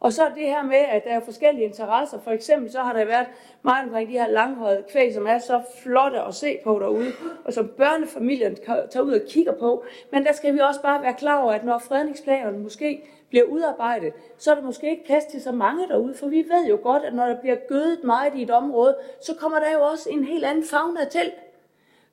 [0.00, 2.20] Og så det her med, at der er forskellige interesser.
[2.20, 3.26] For eksempel så har der været
[3.62, 7.12] meget omkring de her langhøjede kvæg, som er så flotte at se på derude,
[7.44, 8.56] og som børnefamilien
[8.90, 9.84] tager ud og kigger på.
[10.12, 14.12] Men der skal vi også bare være klar over, at når fredningsplanerne måske bliver udarbejdet,
[14.38, 17.02] så er der måske ikke plads til så mange derude, for vi ved jo godt,
[17.02, 20.24] at når der bliver gødet meget i et område, så kommer der jo også en
[20.24, 21.32] helt anden fauna til.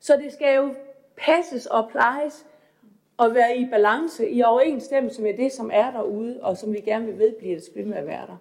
[0.00, 0.74] Så det skal jo
[1.16, 2.46] passes og plejes
[3.16, 7.06] og være i balance, i overensstemmelse med det, som er derude, og som vi gerne
[7.06, 8.36] vil ved bliver det med at være der.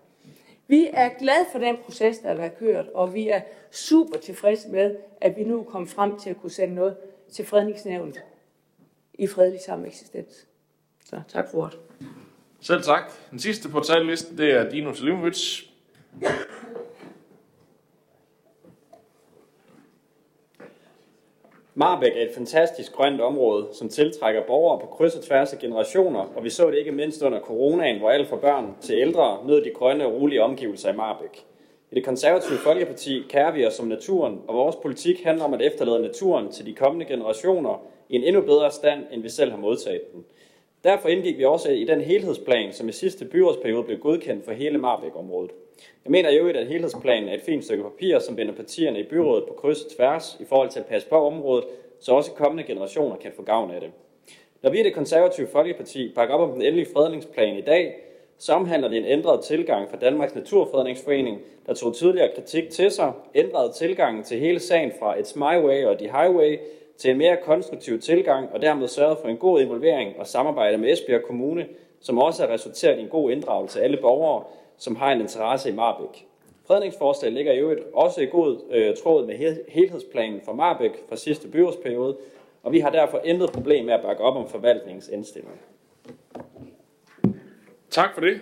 [0.68, 4.96] Vi er glade for den proces, der er kørt, og vi er super tilfredse med,
[5.22, 6.98] at vi nu kom frem til at kunne sende noget
[7.32, 8.24] til fredningsnævnet
[9.14, 10.48] i fredelig sameksistens.
[11.06, 11.80] Så tak for ordet.
[12.66, 13.12] Selv tak.
[13.32, 15.64] Den sidste på tallisten, det er Dino Selimovic.
[21.74, 26.20] Marbæk er et fantastisk grønt område, som tiltrækker borgere på kryds og tværs af generationer,
[26.36, 29.64] og vi så det ikke mindst under coronaen, hvor alt fra børn til ældre nød
[29.64, 31.46] de grønne og rolige omgivelser i Marbæk.
[31.92, 35.62] I det konservative Folkeparti kærer vi os om naturen, og vores politik handler om at
[35.62, 39.58] efterlade naturen til de kommende generationer i en endnu bedre stand, end vi selv har
[39.58, 40.26] modtaget den.
[40.86, 44.78] Derfor indgik vi også i den helhedsplan, som i sidste byrådsperiode blev godkendt for hele
[44.78, 45.52] Marbæk-området.
[46.04, 49.44] Jeg mener jo, at helhedsplanen er et fint stykke papir, som binder partierne i byrådet
[49.48, 51.66] på kryds og tværs i forhold til at passe på området,
[52.00, 53.90] så også kommende generationer kan få gavn af det.
[54.64, 57.96] Når vi i det konservative Folkeparti bakker op om den endelige fredningsplan i dag,
[58.38, 63.12] så omhandler det en ændret tilgang fra Danmarks Naturfredningsforening, der tog tidligere kritik til sig,
[63.36, 66.58] ændrede tilgangen til hele sagen fra It's My Way og The Highway
[66.98, 70.94] til en mere konstruktiv tilgang, og dermed sørget for en god involvering og samarbejde med
[70.94, 71.68] Esbjerg Kommune,
[72.00, 74.44] som også har resulteret i en god inddragelse af alle borgere,
[74.78, 76.28] som har en interesse i Marbæk.
[76.68, 79.36] Fredningsforslaget ligger i øvrigt også i god øh, tråd med
[79.68, 82.18] helhedsplanen for Marbæk fra sidste byrådsperiode,
[82.64, 85.62] og vi har derfor intet problem med at bakke op om forvaltningens indstilling.
[87.90, 88.40] Tak for det.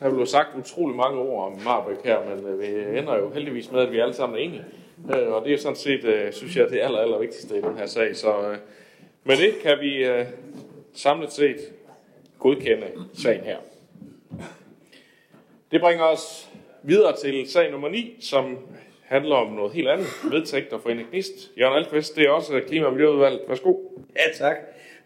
[0.00, 3.30] Der er jo sagt utrolig mange ord om Marbæk her, men øh, vi ender jo
[3.30, 4.64] heldigvis med, at vi alle sammen er enige.
[5.10, 7.78] Øh, og det er sådan set, øh, synes jeg, det aller, aller vigtigste i den
[7.78, 8.16] her sag.
[8.16, 8.56] Så øh,
[9.24, 10.26] med det kan vi øh,
[10.94, 11.56] samlet set
[12.38, 13.56] godkende sagen her.
[15.70, 16.50] Det bringer os
[16.82, 18.58] videre til sag nummer 9, som
[19.02, 20.06] handler om noget helt andet.
[20.30, 21.50] Vedtægter for Energist.
[21.58, 23.40] Jørgen Alkvist, det er også Klima- og Miljøudvalget.
[23.48, 23.74] Værsgo.
[24.16, 24.56] Ja, tak.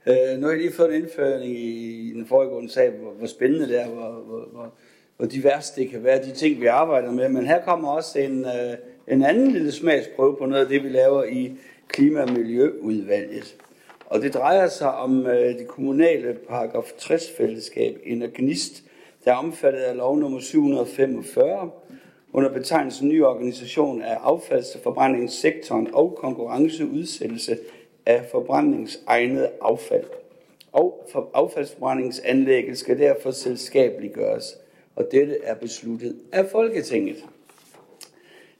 [0.07, 3.69] Øh, nu har jeg lige fået en indføring i den foregående sag, hvor, hvor spændende
[3.69, 4.75] det er, hvor, hvor, hvor,
[5.17, 7.29] hvor divers det kan være, de ting, vi arbejder med.
[7.29, 8.77] Men her kommer også en, øh,
[9.11, 11.53] en anden lille smagsprøve på noget af det, vi laver i
[11.89, 13.57] Klima- og Miljøudvalget.
[14.07, 18.83] Og det drejer sig om øh, det kommunale paragraf 60-fællesskab Energist,
[19.25, 21.71] der er omfattet af lov nummer 745
[22.33, 27.59] under betegnelsen ny organisation af affaldsforbrændingssektoren og konkurrenceudsættelse
[28.07, 30.05] af forbrændingsegnet affald.
[30.73, 34.57] Og for affaldsforbrændingsanlægget skal derfor selskabeliggøres,
[34.97, 37.25] og dette er besluttet af Folketinget.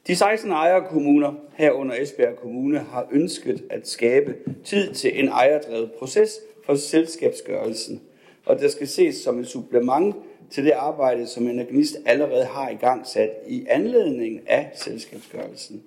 [0.09, 6.39] De 16 ejerkommuner herunder Esbjerg Kommune har ønsket at skabe tid til en ejerdrevet proces
[6.65, 8.01] for selskabsgørelsen,
[8.45, 10.15] og det skal ses som et supplement
[10.49, 15.83] til det arbejde, som Energist allerede har i gang sat i anledning af selskabsgørelsen.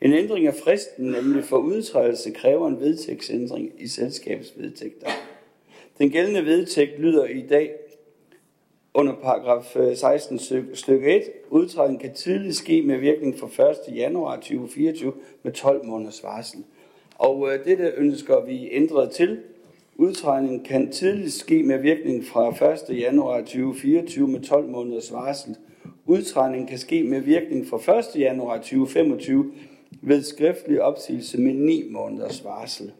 [0.00, 5.08] En ændring af fristen, nemlig for udtrædelse, kræver en vedtægtsændring i selskabets vedtægter.
[5.98, 7.70] Den gældende vedtægt lyder i dag
[8.94, 10.38] under paragraf øh, 16
[10.74, 11.22] stykke 1.
[11.50, 13.96] Udtræden kan tidligt ske med virkning fra 1.
[13.96, 15.12] januar 2024
[15.42, 16.64] med 12 måneders varsel.
[17.18, 19.38] Og øh, dette ønsker vi ændret til,
[19.96, 23.00] Udtrædningen kan tidligst ske med virkning fra 1.
[23.00, 25.56] januar 2024 med 12 måneders varsel.
[26.06, 28.04] Udtrædningen kan ske med virkning fra 1.
[28.20, 29.52] januar 2025
[30.02, 32.92] ved skriftlig opsigelse med 9 måneders varsel.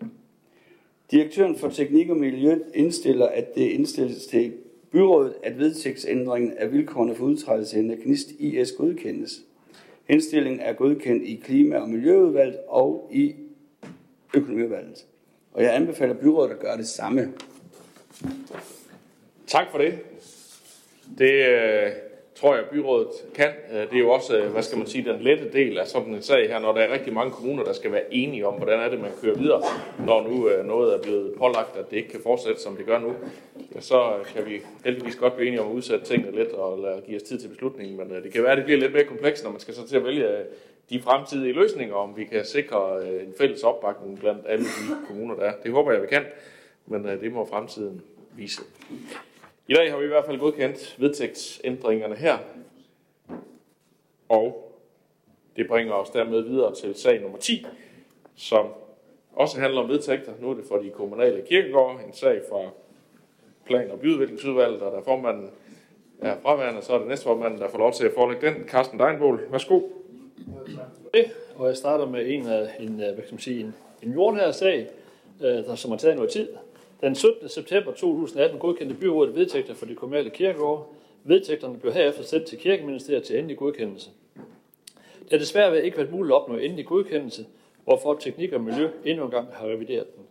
[1.11, 4.53] Direktøren for Teknik og Miljø indstiller, at det indstilles til
[4.93, 9.43] byrådet, at vedtægtsændringen af vilkårene for udtrædelse af Knist IS godkendes.
[10.05, 13.34] Henstillingen er godkendt i Klima- og Miljøudvalget og i
[14.34, 15.07] Økonomiudvalget.
[15.53, 17.32] Og jeg anbefaler byrådet at gøre det samme.
[19.47, 19.99] Tak for det.
[21.18, 21.93] Det, øh,
[22.43, 23.51] tror jeg, byrådet kan.
[23.72, 26.14] Øh, det er jo også, øh, hvad skal man sige, den lette del af sådan
[26.14, 28.80] en sag her, når der er rigtig mange kommuner, der skal være enige om, hvordan
[28.80, 29.62] er det, man kører videre,
[30.07, 32.99] når nu øh, noget er blevet pålagt, at det ikke kan fortsætte, som det gør
[32.99, 33.14] nu.
[33.80, 37.22] Så kan vi heldigvis godt blive enige om at udsætte tingene lidt og give os
[37.22, 39.61] tid til beslutningen, men det kan være, at det bliver lidt mere komplekst, når man
[39.61, 40.28] skal så til at vælge
[40.90, 45.43] de fremtidige løsninger, om vi kan sikre en fælles opbakning blandt alle de kommuner, der
[45.43, 45.53] er.
[45.62, 46.24] Det håber jeg, vi kan,
[46.86, 48.03] men det må fremtiden
[48.36, 48.62] vise.
[49.73, 52.39] I dag har vi i hvert fald godkendt vedtægtsændringerne her,
[54.29, 54.73] og
[55.57, 57.66] det bringer os dermed videre til sag nummer 10,
[58.37, 58.66] som
[59.33, 60.33] også handler om vedtægter.
[60.41, 62.59] Nu er det for de kommunale kirkegårde, en sag fra
[63.66, 65.51] Plan- og Byudviklingsudvalget, og der formanden
[66.20, 68.68] er fraværende, så er det næstformanden, der får lov til at forelægge den.
[68.68, 69.81] Carsten Deinbol, værsgo.
[71.14, 71.25] det,
[71.57, 72.47] og jeg starter med en
[72.81, 74.89] en, øh, hvad kan man sige, en, en jordnær sag,
[75.41, 76.49] øh, der, som har taget noget tid.
[77.03, 77.49] Den 17.
[77.49, 80.83] september 2018 godkendte byrådet vedtægter for de kommunale kirkegårde.
[81.25, 84.11] Vedtægterne blev herefter sendt til kirkeministeriet til endelig godkendelse.
[85.23, 87.47] Det har desværre ikke været muligt at opnå endelig godkendelse,
[87.85, 90.25] hvorfor teknik og miljø endnu en gang har revideret den.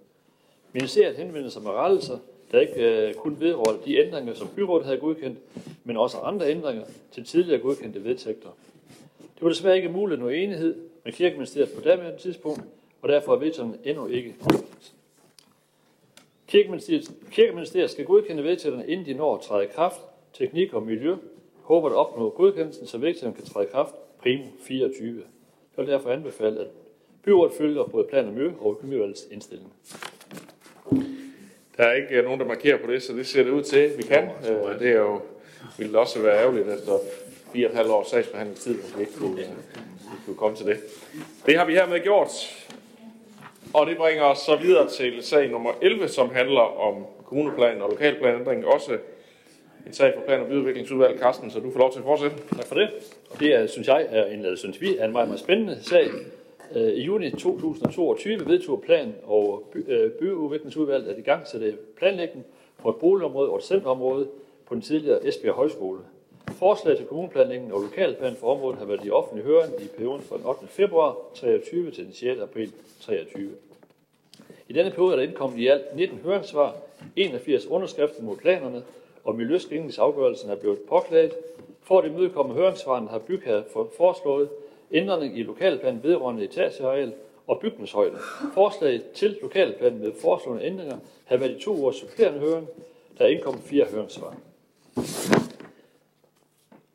[0.73, 2.17] Ministeriet henvendte sig med rettelser,
[2.51, 5.39] der ikke øh, kun vedrørte de ændringer, som byrådet havde godkendt,
[5.83, 8.49] men også andre ændringer til tidligere godkendte vedtægter.
[9.19, 12.61] Det var desværre ikke muligt at nå enighed med Kirkeministeriet på daværende tidspunkt,
[13.01, 14.93] og derfor er vedtægterne endnu ikke godkendt.
[16.51, 20.01] Kirkeministeriet, Kirkeministeriet skal godkende vedtægterne, inden de når at træde i kraft.
[20.33, 21.15] Teknik og miljø
[21.61, 25.15] håber at opnå godkendelsen, så vedtægterne kan træde i kraft primo 24.
[25.77, 26.67] Jeg vil derfor anbefale, at
[27.23, 29.73] byrådet følger både plan og miljø og økonomivalgets indstilling.
[31.77, 33.77] Der er ikke øh, nogen, der markerer på det, så det ser det ud til,
[33.77, 34.23] at vi kan.
[34.23, 35.21] Øh, Det er jo,
[35.77, 36.91] ville også være ærgerligt efter
[37.53, 39.47] fire og et halvt års sagsbehandlingstid, hvis vi ikke kunne, øh,
[40.25, 40.77] kunne komme til det.
[41.45, 42.29] Det har vi hermed gjort.
[43.73, 47.89] Og det bringer os så videre til sag nummer 11, som handler om kommuneplan og
[47.89, 48.65] lokalplanændring.
[48.65, 48.97] Også
[49.87, 51.19] en sag for plan- og byudviklingsudvalg.
[51.19, 52.37] Carsten, så du får lov til at fortsætte.
[52.55, 52.89] Tak for det.
[53.31, 55.83] Og det er, synes jeg, er en, eller synes vi, er en meget, meget spændende
[55.83, 56.07] sag.
[56.75, 62.45] Øh, I juni 2022 vedtog plan- og by, øh, byudviklingsudvalget at i gang sætte planlægning
[62.79, 64.27] for et boligområde og et centerområde
[64.65, 65.99] på den tidligere Esbjerg Højskole.
[66.61, 70.37] Forslaget til kommunplanlægning og lokalplan for området har været i offentlig høring i perioden fra
[70.37, 70.67] den 8.
[70.67, 72.39] februar 23 til den 6.
[72.39, 73.49] april 23.
[74.67, 76.75] I denne periode er der indkommet i alt 19 høringssvar,
[77.15, 78.83] 81 underskrifter mod planerne,
[79.23, 81.31] og Miljøskændningsafgørelsen er blevet påklaget.
[81.83, 83.63] For at imødekomme høringssvarene har bygherre
[83.97, 84.49] foreslået
[84.91, 87.13] ændring i lokalplanen vedrørende etageareal
[87.47, 88.17] og bygningshøjde.
[88.53, 92.67] Forslaget til lokalplanen med foreslåede ændringer har været i to års supplerende høring,
[93.17, 94.35] der er indkommet fire høringssvar.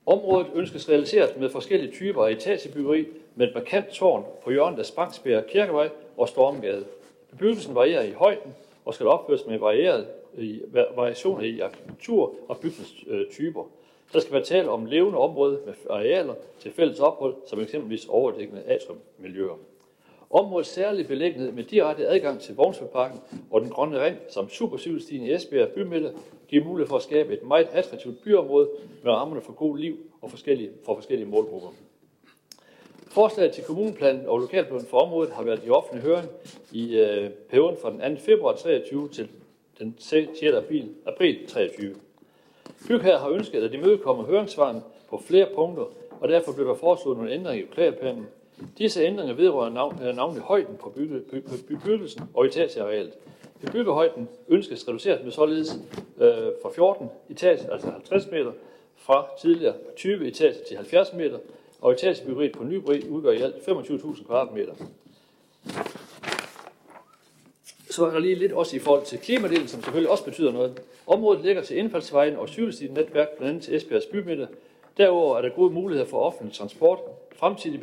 [0.06, 4.86] Området ønskes realiseret med forskellige typer af etagebyggeri med et markant tårn på hjørnet af
[4.86, 6.84] Spangsbjerg Kirkevej og Stormgade.
[7.30, 8.54] Bebyggelsen varierer i højden
[8.84, 10.06] og skal opføres med varieret
[10.38, 10.60] i
[10.96, 13.64] variationer i arkitektur og bygningstyper.
[14.12, 18.62] Der skal være tale om levende område med arealer til fælles ophold, som eksempelvis overdækkende
[18.66, 19.58] atriummiljøer.
[20.30, 25.32] Områdets særlige beliggenhed med direkte adgang til Vognsvedparken og den grønne ring, som supercykelstien i
[25.32, 26.12] Esbjerg bymidte,
[26.48, 28.68] giver mulighed for at skabe et meget attraktivt byområde
[29.02, 31.68] med rammerne for god liv og forskellige, for forskellige målgrupper.
[33.08, 36.28] Forslaget til kommuneplanen og lokalplanen for området har været i offentlig høring
[36.72, 38.22] i øh, perioden fra den 2.
[38.22, 39.28] februar 23 til
[39.78, 40.42] den 6.
[40.42, 41.94] april, april 23.
[42.88, 45.84] Bygherre har ønsket at de mødekommer høringssvarene på flere punkter,
[46.20, 48.26] og derfor blev der foreslået nogle ændringer i lokalplanen.
[48.78, 53.12] Disse ændringer vedrører navn, øh, navnlig højden på bygge, by, by, bebyggelsen og etagearealet.
[53.60, 55.78] Bebyggehøjden ønskes reduceret med således
[56.18, 56.30] øh,
[56.62, 58.52] fra 14 etager, altså 50 meter,
[58.96, 61.38] fra tidligere 20 etager til 70 meter,
[61.80, 64.72] og etagebyggeriet på Nybri udgør i alt 25.000 kvadratmeter.
[67.90, 70.82] Så er der lige lidt også i forhold til klimadelen, som selvfølgelig også betyder noget.
[71.06, 74.48] Området ligger til indfaldsvejen og cykelstinetværk, blandt andet til Esbjergs bymidte.
[74.96, 76.98] Derudover er der gode muligheder for offentlig transport.
[77.32, 77.80] Fremtidige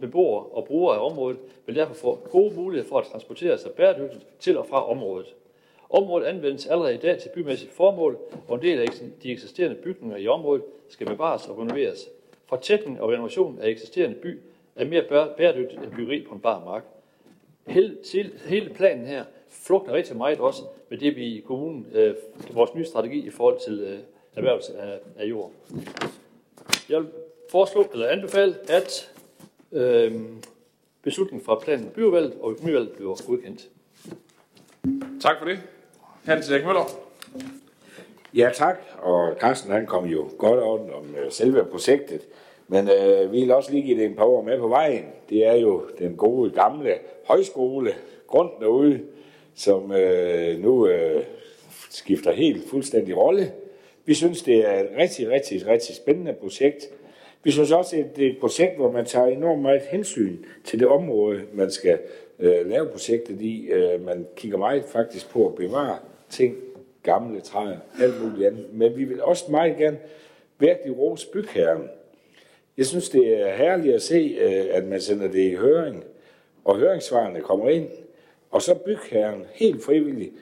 [0.00, 4.26] beboere og brugere af området vil derfor få gode muligheder for at transportere sig bæredygtigt
[4.38, 5.34] til og fra området.
[5.90, 8.86] Området anvendes allerede i dag til bymæssigt formål, og en del af
[9.22, 12.08] de eksisterende bygninger i området skal bevares og renoveres.
[12.46, 14.38] Fortætning og renovation af eksisterende by
[14.76, 15.04] er mere
[15.36, 16.84] bæredygtigt end byggeri på en bar mark.
[17.66, 22.14] Hele, hele- hele planen her flugter rigtig meget også med det, vi i kommunen, øh,
[22.52, 23.98] vores nye strategi i forhold til øh,
[24.34, 25.50] erhvervelse af, af jord.
[26.90, 27.08] Jeg vil
[27.50, 29.12] foreslå, eller anbefale, at
[29.72, 30.12] øh,
[31.02, 33.68] beslutningen fra planen i byudvalget og økonomivalget bliver godkendt.
[35.22, 35.58] Tak for det.
[36.24, 36.90] Hans Erik Møller.
[38.34, 38.80] Ja, tak.
[38.98, 42.20] Og Carsten han kom jo godt over om øh, selve projektet.
[42.68, 45.04] Men øh, vi vil også lige give det en par ord med på vejen.
[45.28, 46.94] Det er jo den gode gamle
[47.26, 47.94] højskole,
[48.26, 49.00] grund derude,
[49.54, 51.24] som øh, nu øh,
[51.90, 53.52] skifter helt fuldstændig rolle.
[54.04, 56.88] Vi synes, det er et rigtig, rigtig, rigtig spændende projekt.
[57.44, 60.78] Vi synes også, at det er et projekt, hvor man tager enormt meget hensyn til
[60.80, 61.98] det område, man skal
[62.38, 63.66] øh, lave projektet i.
[63.66, 65.98] Øh, man kigger meget faktisk på at bevare
[66.30, 66.56] ting,
[67.02, 68.66] gamle træer, alt muligt andet.
[68.72, 69.98] Men vi vil også meget gerne
[70.58, 71.88] virkelig rose bygherren.
[72.76, 76.04] Jeg synes, det er herligt at se, øh, at man sender det i høring,
[76.64, 77.88] og høringssvarene kommer ind,
[78.50, 80.32] og så bygherren helt frivilligt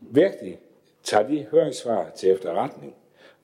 [0.00, 0.58] virkelig
[1.06, 2.94] tager de høringssvar til efterretning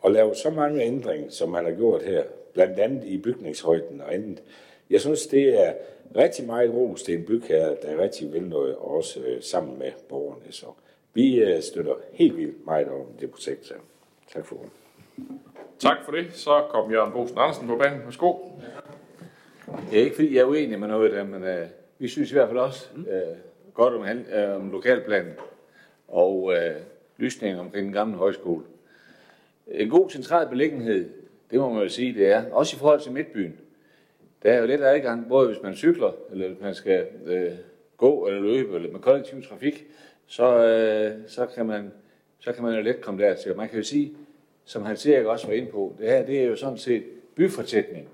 [0.00, 4.14] og laver så mange ændringer, som man har gjort her, blandt andet i bygningshøjden og
[4.14, 4.42] andet.
[4.90, 5.72] Jeg synes, det er
[6.16, 9.78] rigtig meget ros til en bygherre, der er rigtig vil noget, og også øh, sammen
[9.78, 10.42] med borgerne.
[10.52, 10.66] Så
[11.14, 13.66] vi øh, støtter helt vildt meget om det projekt.
[13.66, 13.74] Så.
[14.32, 14.70] Tak for det.
[15.78, 16.26] Tak for det.
[16.32, 18.00] Så kom Jørgen Bosen Andersen på banen.
[18.04, 18.34] Værsgo.
[19.90, 21.66] Det er ikke fordi, jeg er uenig med noget af det, men øh,
[21.98, 23.36] vi synes i hvert fald også øh,
[23.74, 25.32] godt om, han- øh, om lokalplanen
[26.08, 26.76] og øh,
[27.16, 28.64] lysningen omkring den gamle højskole.
[29.66, 31.10] En god central beliggenhed,
[31.50, 32.52] det må man jo sige, det er.
[32.52, 33.58] Også i forhold til Midtbyen.
[34.42, 37.52] Der er jo lidt adgang, både hvis man cykler, eller hvis man skal øh,
[37.96, 39.86] gå eller løbe, eller med kollektiv trafik,
[40.26, 41.92] så, øh, så, kan man,
[42.38, 43.56] så kan man jo let komme dertil.
[43.56, 44.12] Man kan jo sige,
[44.64, 47.04] som han siger, jeg også var inde på, det her det er jo sådan set
[47.34, 48.08] byfortætning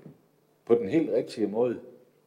[0.65, 1.79] på den helt rigtige måde,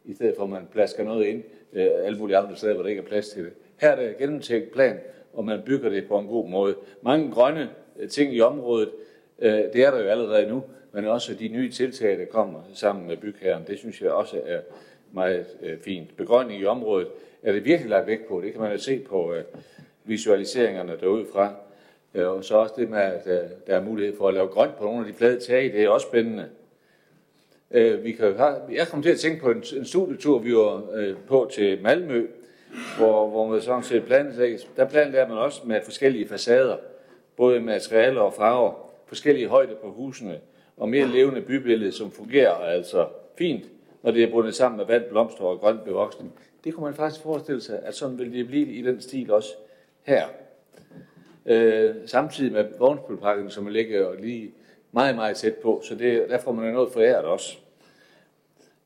[0.05, 1.43] i stedet for at man plasker noget ind
[1.73, 3.53] øh, alle mulige andre steder, hvor der ikke er plads til det.
[3.77, 5.01] Her er det gennemtænkt plan,
[5.33, 6.75] og man bygger det på en god måde.
[7.03, 8.91] Mange grønne øh, ting i området,
[9.39, 10.63] øh, det er der jo allerede nu,
[10.93, 14.61] men også de nye tiltag, der kommer sammen med bygherren, det synes jeg også er
[15.13, 16.17] meget øh, fint.
[16.17, 17.09] Begrønning i området
[17.43, 18.41] er det virkelig lagt vægt på.
[18.41, 19.35] Det kan man jo se på
[20.05, 21.55] visualiseringerne derudfra.
[22.15, 23.25] Og så også det med, at
[23.67, 25.89] der er mulighed for at lave grønt på nogle af de flade tage, det er
[25.89, 26.49] også spændende.
[28.03, 28.35] Vi kan
[28.71, 30.83] jeg kom til at tænke på en, studietur, vi var
[31.27, 32.27] på til Malmø,
[32.99, 36.77] hvor, hvor man sådan set planlægger, der planlægger man også med forskellige facader,
[37.37, 40.41] både materialer og farver, forskellige højder på husene,
[40.77, 43.07] og mere levende bybillede, som fungerer altså
[43.39, 43.65] fint,
[44.03, 46.33] når det er bundet sammen med vand, blomster og grøn bevoksning.
[46.65, 49.49] Det kunne man faktisk forestille sig, at sådan ville det blive i den stil også
[50.03, 50.27] her.
[51.47, 54.55] Øh, samtidig med Vognsbølparken, som ligger lige
[54.93, 57.59] meget, meget tæt på, så det, der får man noget foræret også.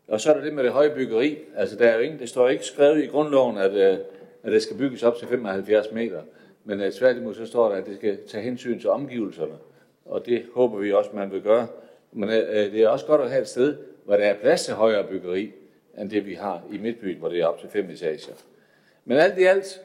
[0.09, 1.39] Og så er der det med det høje byggeri.
[1.57, 3.99] Altså, der er jo ingen, det står ikke skrevet i grundloven, at, øh,
[4.43, 6.23] at det skal bygges op til 75 meter.
[6.65, 9.55] Men øh, tværtimod så står der, at det skal tage hensyn til omgivelserne.
[10.05, 11.67] Og det håber vi også, man vil gøre.
[12.13, 14.75] Men øh, det er også godt at have et sted, hvor der er plads til
[14.75, 15.53] højere byggeri,
[15.99, 18.35] end det vi har i Midtbyen, hvor det er op til fem etager.
[19.05, 19.81] Men alt i alt,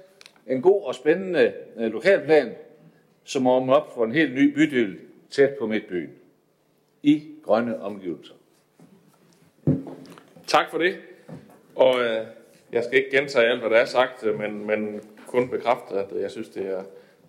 [0.48, 2.52] en god og spændende lokalplan,
[3.24, 4.98] som åbner op for en helt ny bydel
[5.30, 6.10] tæt på Midtbyen.
[7.04, 8.34] I grønne omgivelser.
[10.48, 10.98] Tak for det.
[11.76, 12.26] Og øh,
[12.72, 16.12] jeg skal ikke gentage alt, hvad der er sagt, øh, men, men kun bekræfte, at
[16.16, 16.84] øh, jeg synes, det er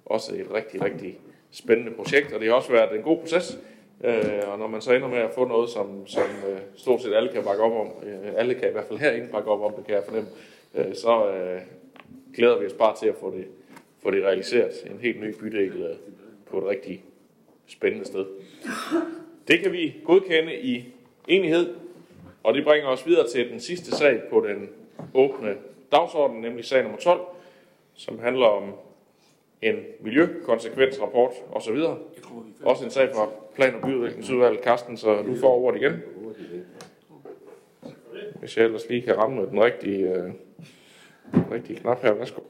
[0.06, 1.18] også et rigtig, rigtig
[1.50, 3.58] spændende projekt, og det har også været en god proces.
[4.04, 7.14] Øh, og når man så ender med at få noget, som, som øh, stort set
[7.14, 9.72] alle kan bakke op om, øh, alle kan i hvert fald herinde bakke op om,
[9.74, 10.28] det kan jeg fornemme,
[10.74, 11.60] øh, så øh,
[12.34, 13.46] glæder vi os bare til at få det,
[14.02, 14.72] få det realiseret.
[14.90, 15.96] En helt ny bydel øh,
[16.50, 17.04] på et rigtig
[17.66, 18.26] spændende sted.
[19.48, 20.84] Det kan vi godkende i
[21.28, 21.74] enighed,
[22.44, 24.68] og det bringer os videre til den sidste sag på den
[25.14, 25.54] åbne
[25.92, 27.20] dagsorden, nemlig sag nummer 12,
[27.94, 28.74] som handler om
[29.62, 31.76] en miljøkonsekvensrapport osv.
[32.62, 34.64] Også en sag fra Plan- og Byudviklingsudvalget.
[34.64, 36.02] Carsten, så du får ordet igen.
[38.40, 40.30] Hvis jeg ellers lige kan ramme den rigtige, øh,
[41.52, 42.12] rigtige knap her.
[42.12, 42.40] Værsgo.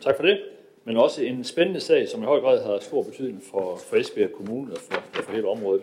[0.00, 0.40] Tak for det.
[0.84, 4.32] Men også en spændende sag, som i høj grad har stor betydning for, for Esbjerg
[4.32, 5.82] Kommune og for, for hele området.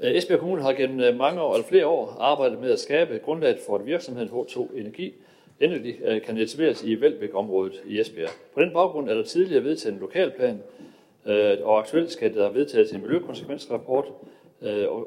[0.00, 3.20] Øh, Esbjerg Kommune har gennem øh, mange år, eller flere år arbejdet med at skabe
[3.24, 5.14] grundlaget for, at virksomheden H2 Energi
[5.60, 8.30] endelig øh, kan etableres i Velbæk-området i Esbjerg.
[8.54, 10.62] På den baggrund er der tidligere vedtaget en lokalplan,
[11.62, 14.04] og aktuelt skal der vedtages en miljøkonsekvensrapport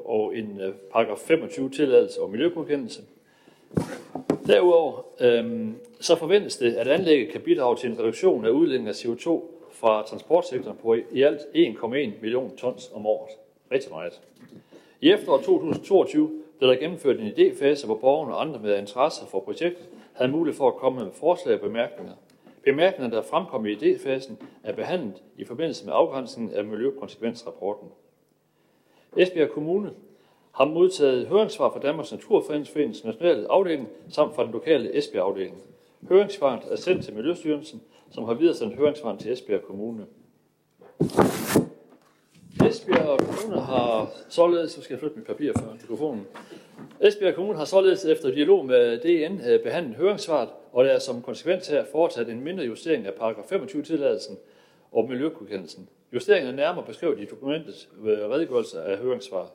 [0.04, 0.60] og en
[0.92, 3.02] paragraf 25 tilladelse og miljøgodkendelse.
[4.46, 5.02] Derudover
[6.00, 10.02] så forventes det, at anlægget kan bidrage til en reduktion af udledning af CO2 fra
[10.02, 11.88] transportsektoren på i alt 1,1
[12.20, 13.30] million tons om året.
[13.72, 14.20] Rigtig meget.
[15.00, 19.40] I efteråret 2022 blev der gennemført en idéfase, hvor borgerne og andre med interesse for
[19.40, 22.14] projektet havde mulighed for at komme med forslag og bemærkninger.
[22.64, 24.32] Bemærkningerne, der fremkom i idéfasen,
[24.62, 27.88] er behandlet i forbindelse med afgrænsningen af miljøkonsekvensrapporten.
[29.16, 29.90] Esbjerg Kommune
[30.52, 35.62] har modtaget høringssvar fra Danmarks Naturfredningsforenings nationale afdeling samt fra den lokale Esbjerg afdeling.
[36.08, 40.06] Høringssvaret er sendt til Miljøstyrelsen, som har videresendt høringssvaret til Esbjerg Kommune.
[42.68, 46.26] Esbjerg Kommune har således, så skal jeg flytte mit papir fra mikrofonen.
[47.00, 51.22] Esbjerg Kommune har således efter dialog med DN øh, behandlet høringssvaret, og der er som
[51.22, 54.38] konsekvens her foretaget en mindre justering af paragraf 25 tilladelsen
[54.92, 55.88] og miljøgodkendelsen.
[56.12, 59.50] Justeringen er nærmere beskrevet i dokumentets øh, redegørelse af høringssvar.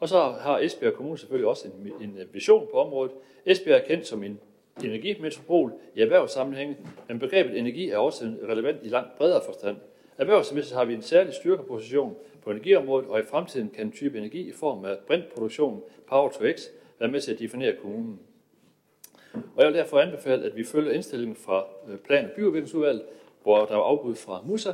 [0.00, 3.12] Og så har Esbjerg Kommune selvfølgelig også en, en vision på området.
[3.46, 4.40] Esbjerg er kendt som en
[4.84, 6.76] energimetropol i erhvervssammenhænge,
[7.08, 9.76] men begrebet energi er også relevant i langt bredere forstand.
[10.18, 12.16] Erhvervsmæssigt har vi en særlig styrkeposition
[12.48, 16.44] på energiområdet, og i fremtiden kan en type energi i form af brintproduktion, Power to
[16.56, 16.60] X,
[16.98, 18.20] være med til at definere kommunen.
[19.32, 23.02] Og jeg vil derfor anbefale, at vi følger indstillingen fra øh, Plan- og Byudviklingsudvalget,
[23.42, 24.72] hvor der er afbud fra Musa,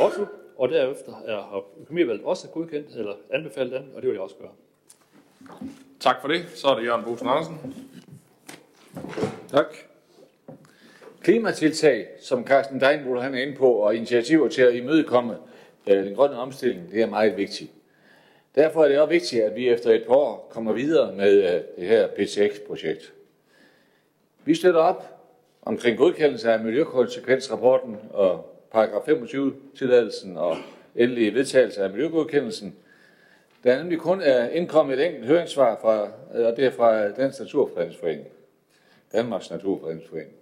[0.00, 0.26] Otto,
[0.56, 4.52] og derefter er økonomivalget også godkendt, eller anbefalet den, og det vil jeg også gøre.
[6.00, 6.44] Tak for det.
[6.54, 7.58] Så er det Jørgen Bosen Andersen.
[9.48, 9.76] Tak.
[11.22, 15.36] Klimatiltag, som Carsten Deinbull han er inde på, og initiativer til at imødekomme
[15.86, 17.70] Øh, den grønne omstilling, det er meget vigtigt.
[18.54, 21.60] Derfor er det også vigtigt, at vi efter et par år kommer videre med øh,
[21.76, 23.12] det her PTX-projekt.
[24.44, 25.16] Vi støtter op
[25.62, 30.56] omkring godkendelse af miljøkonsekvensrapporten og paragraf 25-tilladelsen og
[30.94, 32.76] endelig vedtagelse af miljøgodkendelsen.
[33.64, 36.08] Der er nemlig kun er indkommet et enkelt høringssvar, fra,
[36.46, 38.26] og det er fra Dansk Naturfredningsforening.
[39.12, 40.34] Danmarks Naturfredningsforening.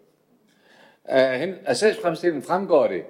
[1.05, 3.03] Af, af sagsfremstillingen fremgår det,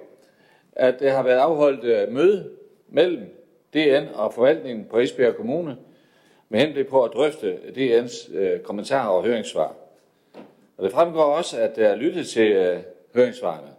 [0.75, 2.49] at der har været afholdt øh, møde
[2.89, 3.21] mellem
[3.73, 5.77] DN og forvaltningen på Esbjerg Kommune
[6.49, 9.75] med henblik på at drøfte DN's øh, kommentarer og høringssvar.
[10.77, 12.79] Og det fremgår også, at der er lyttet til øh,
[13.15, 13.69] høringssvarene.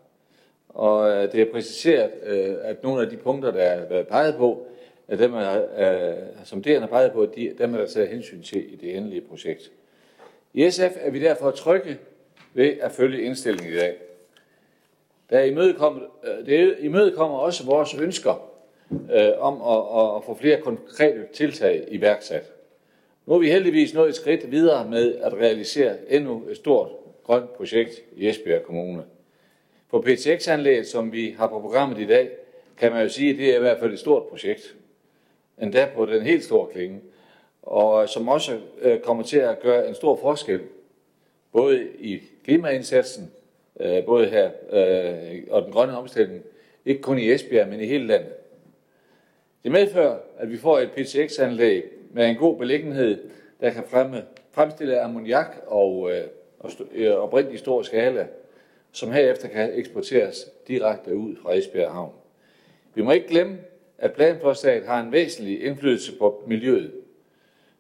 [0.69, 4.37] Og øh, det er præciseret, øh, at nogle af de punkter, der er været peget
[4.37, 4.67] på,
[5.09, 8.43] at dem er, øh, som DN har peget på, de, dem er der taget hensyn
[8.43, 9.73] til i det endelige projekt.
[10.55, 11.99] I SF er vi derfor trygge
[12.55, 13.97] ved at følge indstillingen i dag.
[15.31, 18.51] Der imødekommer, øh, det imødekommer også vores ønsker
[18.93, 22.53] øh, om at, at få flere konkrete tiltag iværksat.
[23.27, 26.89] Nu er vi heldigvis nået et skridt videre med at realisere endnu et stort
[27.25, 29.05] grønt projekt i Esbjerg Kommune.
[29.91, 32.31] På PTX-anlægget, som vi har på programmet i dag,
[32.79, 34.77] kan man jo sige, at det er i hvert fald et stort projekt.
[35.63, 37.01] Endda på den helt store klinge.
[37.63, 40.61] Og øh, som også øh, kommer til at gøre en stor forskel,
[41.53, 43.31] både i klimaindsatsen,
[43.81, 46.43] øh, både her øh, og den grønne omstilling,
[46.85, 48.33] ikke kun i Esbjerg, men i hele landet.
[49.63, 53.19] Det medfører, at vi får et PTX-anlæg med en god beliggenhed,
[53.61, 56.25] der kan fremme, fremstille ammoniak og, øh,
[56.59, 58.27] og, øh, og brint i stor skala,
[58.93, 62.13] som herefter kan eksporteres direkte ud fra Esbjerg Havn.
[62.95, 63.59] Vi må ikke glemme,
[63.99, 66.93] at planforslaget har en væsentlig indflydelse på miljøet.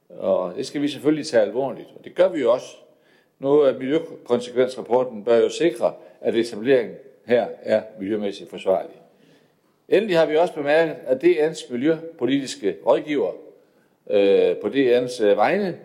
[0.08, 2.76] Og det skal vi selvfølgelig tage alvorligt, og det gør vi jo også.
[3.38, 8.96] Nu er miljøkonsekvensrapporten bør jo sikre, at etableringen her er miljømæssigt forsvarlig.
[9.88, 13.32] Endelig har vi også bemærket, at DN's miljøpolitiske rådgiver
[14.10, 15.78] øh, på DN's øh, vegne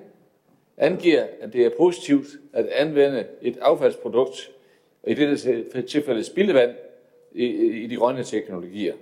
[0.78, 4.52] angiver, at det er positivt at anvende et affaldsprodukt,
[5.08, 6.76] i dette tilfælde spildevand,
[7.32, 7.45] i,
[7.84, 8.93] i de grønne teknologier.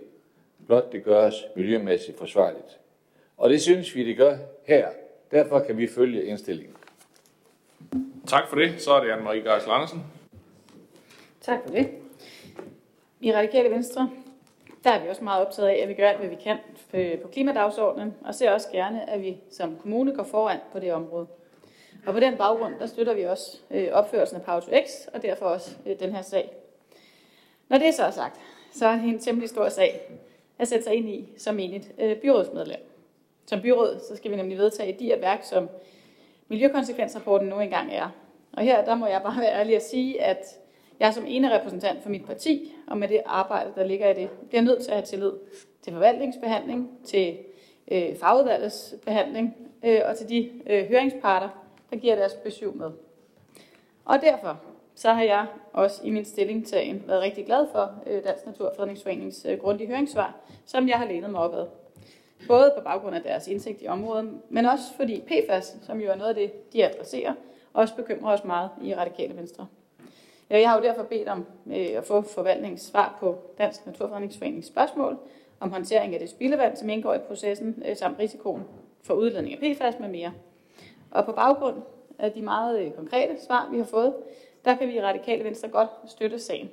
[0.68, 2.80] Blot det gøres miljømæssigt forsvarligt.
[3.38, 4.88] Og det synes vi, det gør her.
[5.32, 6.76] Derfor kan vi følge indstillingen.
[8.30, 8.82] Tak for det.
[8.82, 10.04] Så er det Anne-Marie Geisel Andersen.
[11.42, 11.90] Tak for det.
[13.20, 14.10] I Radikale Venstre,
[14.84, 16.58] der er vi også meget optaget af, at vi gør alt, hvad vi kan
[16.94, 20.94] øh, på klimadagsordenen, og ser også gerne, at vi som kommune går foran på det
[20.94, 21.28] område.
[22.08, 25.22] Og på den baggrund, der støtter vi også øh, opførelsen af Power to X, og
[25.22, 26.52] derfor også øh, den her sag.
[27.70, 28.40] Når det så er sagt,
[28.74, 30.20] så er det en temmelig stor sag
[30.60, 32.82] at sætte sig ind i som enigt byrådsmedlem.
[33.46, 35.70] Som byråd, så skal vi nemlig vedtage de her værk, som
[36.50, 38.10] miljøkonsekvensrapporten nu engang er.
[38.54, 40.46] Og her, der må jeg bare være ærlig at sige, at
[41.00, 44.30] jeg som ene repræsentant for mit parti, og med det arbejde, der ligger i det,
[44.30, 45.32] bliver nødt til at have tillid
[45.82, 47.38] til forvaltningsbehandling, til
[47.92, 51.50] øh, fagudvalgets behandling øh, og til de øh, høringsparter,
[51.92, 52.92] der giver deres besøg med.
[54.06, 54.60] Og derfor
[54.96, 59.60] så har jeg også i min stillingtagen været rigtig glad for øh, Dansk Naturfredningsforenings øh,
[59.60, 60.36] grundige høringssvar,
[60.66, 61.66] som jeg har lænet mig op ad.
[62.48, 66.16] Både på baggrund af deres indsigt i området, men også fordi PFAS, som jo er
[66.16, 67.34] noget af det, de adresserer,
[67.74, 69.68] også bekymrer os meget i Radikale Venstre.
[70.50, 75.18] Jeg har jo derfor bedt om øh, at få forvaltningens svar på Dansk Naturfredningsforenings spørgsmål
[75.60, 78.64] om håndtering af det spildevand, som indgår i processen, øh, samt risikoen
[79.04, 80.34] for udledning af PFAS med mere.
[81.12, 81.76] Og på baggrund
[82.20, 84.14] af de meget øh, konkrete svar, vi har fået,
[84.66, 86.70] der kan vi i Radikale Venstre godt støtte sagen.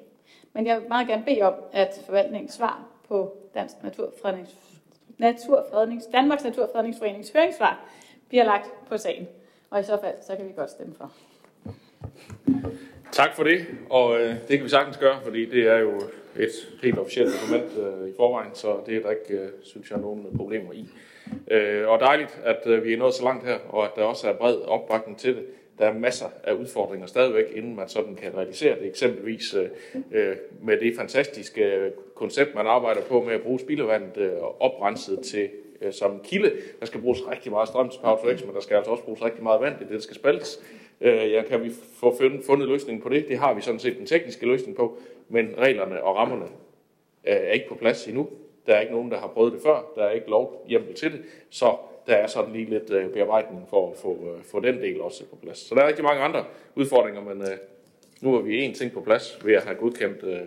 [0.53, 4.76] Men jeg vil meget gerne bede om, at forvaltningens svar på Dansk Naturfrednings,
[5.19, 7.81] Naturfrednings, Danmarks Naturfredningsforenings høringssvar
[8.29, 9.29] bliver lagt på sagen.
[9.71, 11.12] Og i så fald, så kan vi godt stemme for.
[13.12, 16.01] Tak for det, og øh, det kan vi sagtens gøre, fordi det er jo
[16.39, 16.51] et
[16.83, 20.27] helt officielt dokument øh, i forvejen, så det er der ikke, øh, synes jeg, nogen
[20.37, 20.89] problemer i.
[21.51, 24.29] Øh, og dejligt, at øh, vi er nået så langt her, og at der også
[24.29, 25.45] er bred opbakning til det
[25.79, 28.87] der er masser af udfordringer stadigvæk, inden man sådan kan realisere det.
[28.87, 29.68] Eksempelvis øh,
[30.12, 35.49] øh med det fantastiske koncept, man arbejder på med at bruge spildevandet øh, oprenset til
[35.83, 36.53] øh, som kilde.
[36.81, 39.43] Der skal bruges rigtig meget strøm til Power men der skal altså også bruges rigtig
[39.43, 40.61] meget vand, det det, der skal spaltes.
[41.01, 41.70] Øh, ja, kan vi
[42.01, 42.16] få
[42.47, 43.29] fundet løsningen på det?
[43.29, 44.99] Det har vi sådan set den tekniske løsning på,
[45.29, 48.29] men reglerne og rammerne øh, er ikke på plads endnu.
[48.66, 49.93] Der er ikke nogen, der har prøvet det før.
[49.97, 51.20] Der er ikke lov hjemmel til det.
[51.51, 55.00] Så der er sådan lige lidt øh, bearbejdning for at få, øh, få den del
[55.00, 55.59] også på plads.
[55.59, 56.44] Så der er rigtig mange andre
[56.74, 57.59] udfordringer, men øh,
[58.20, 60.40] nu er vi en ting på plads ved at have godkendt øh,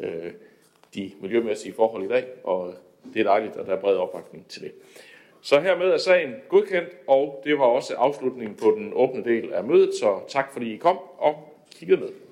[0.00, 0.32] øh,
[0.94, 2.74] de miljømæssige forhold i dag, og
[3.14, 4.72] det er dejligt, at der er bred opbakning til det.
[5.40, 9.64] Så hermed er sagen godkendt, og det var også afslutningen på den åbne del af
[9.64, 12.27] mødet, så tak fordi I kom og kiggede med.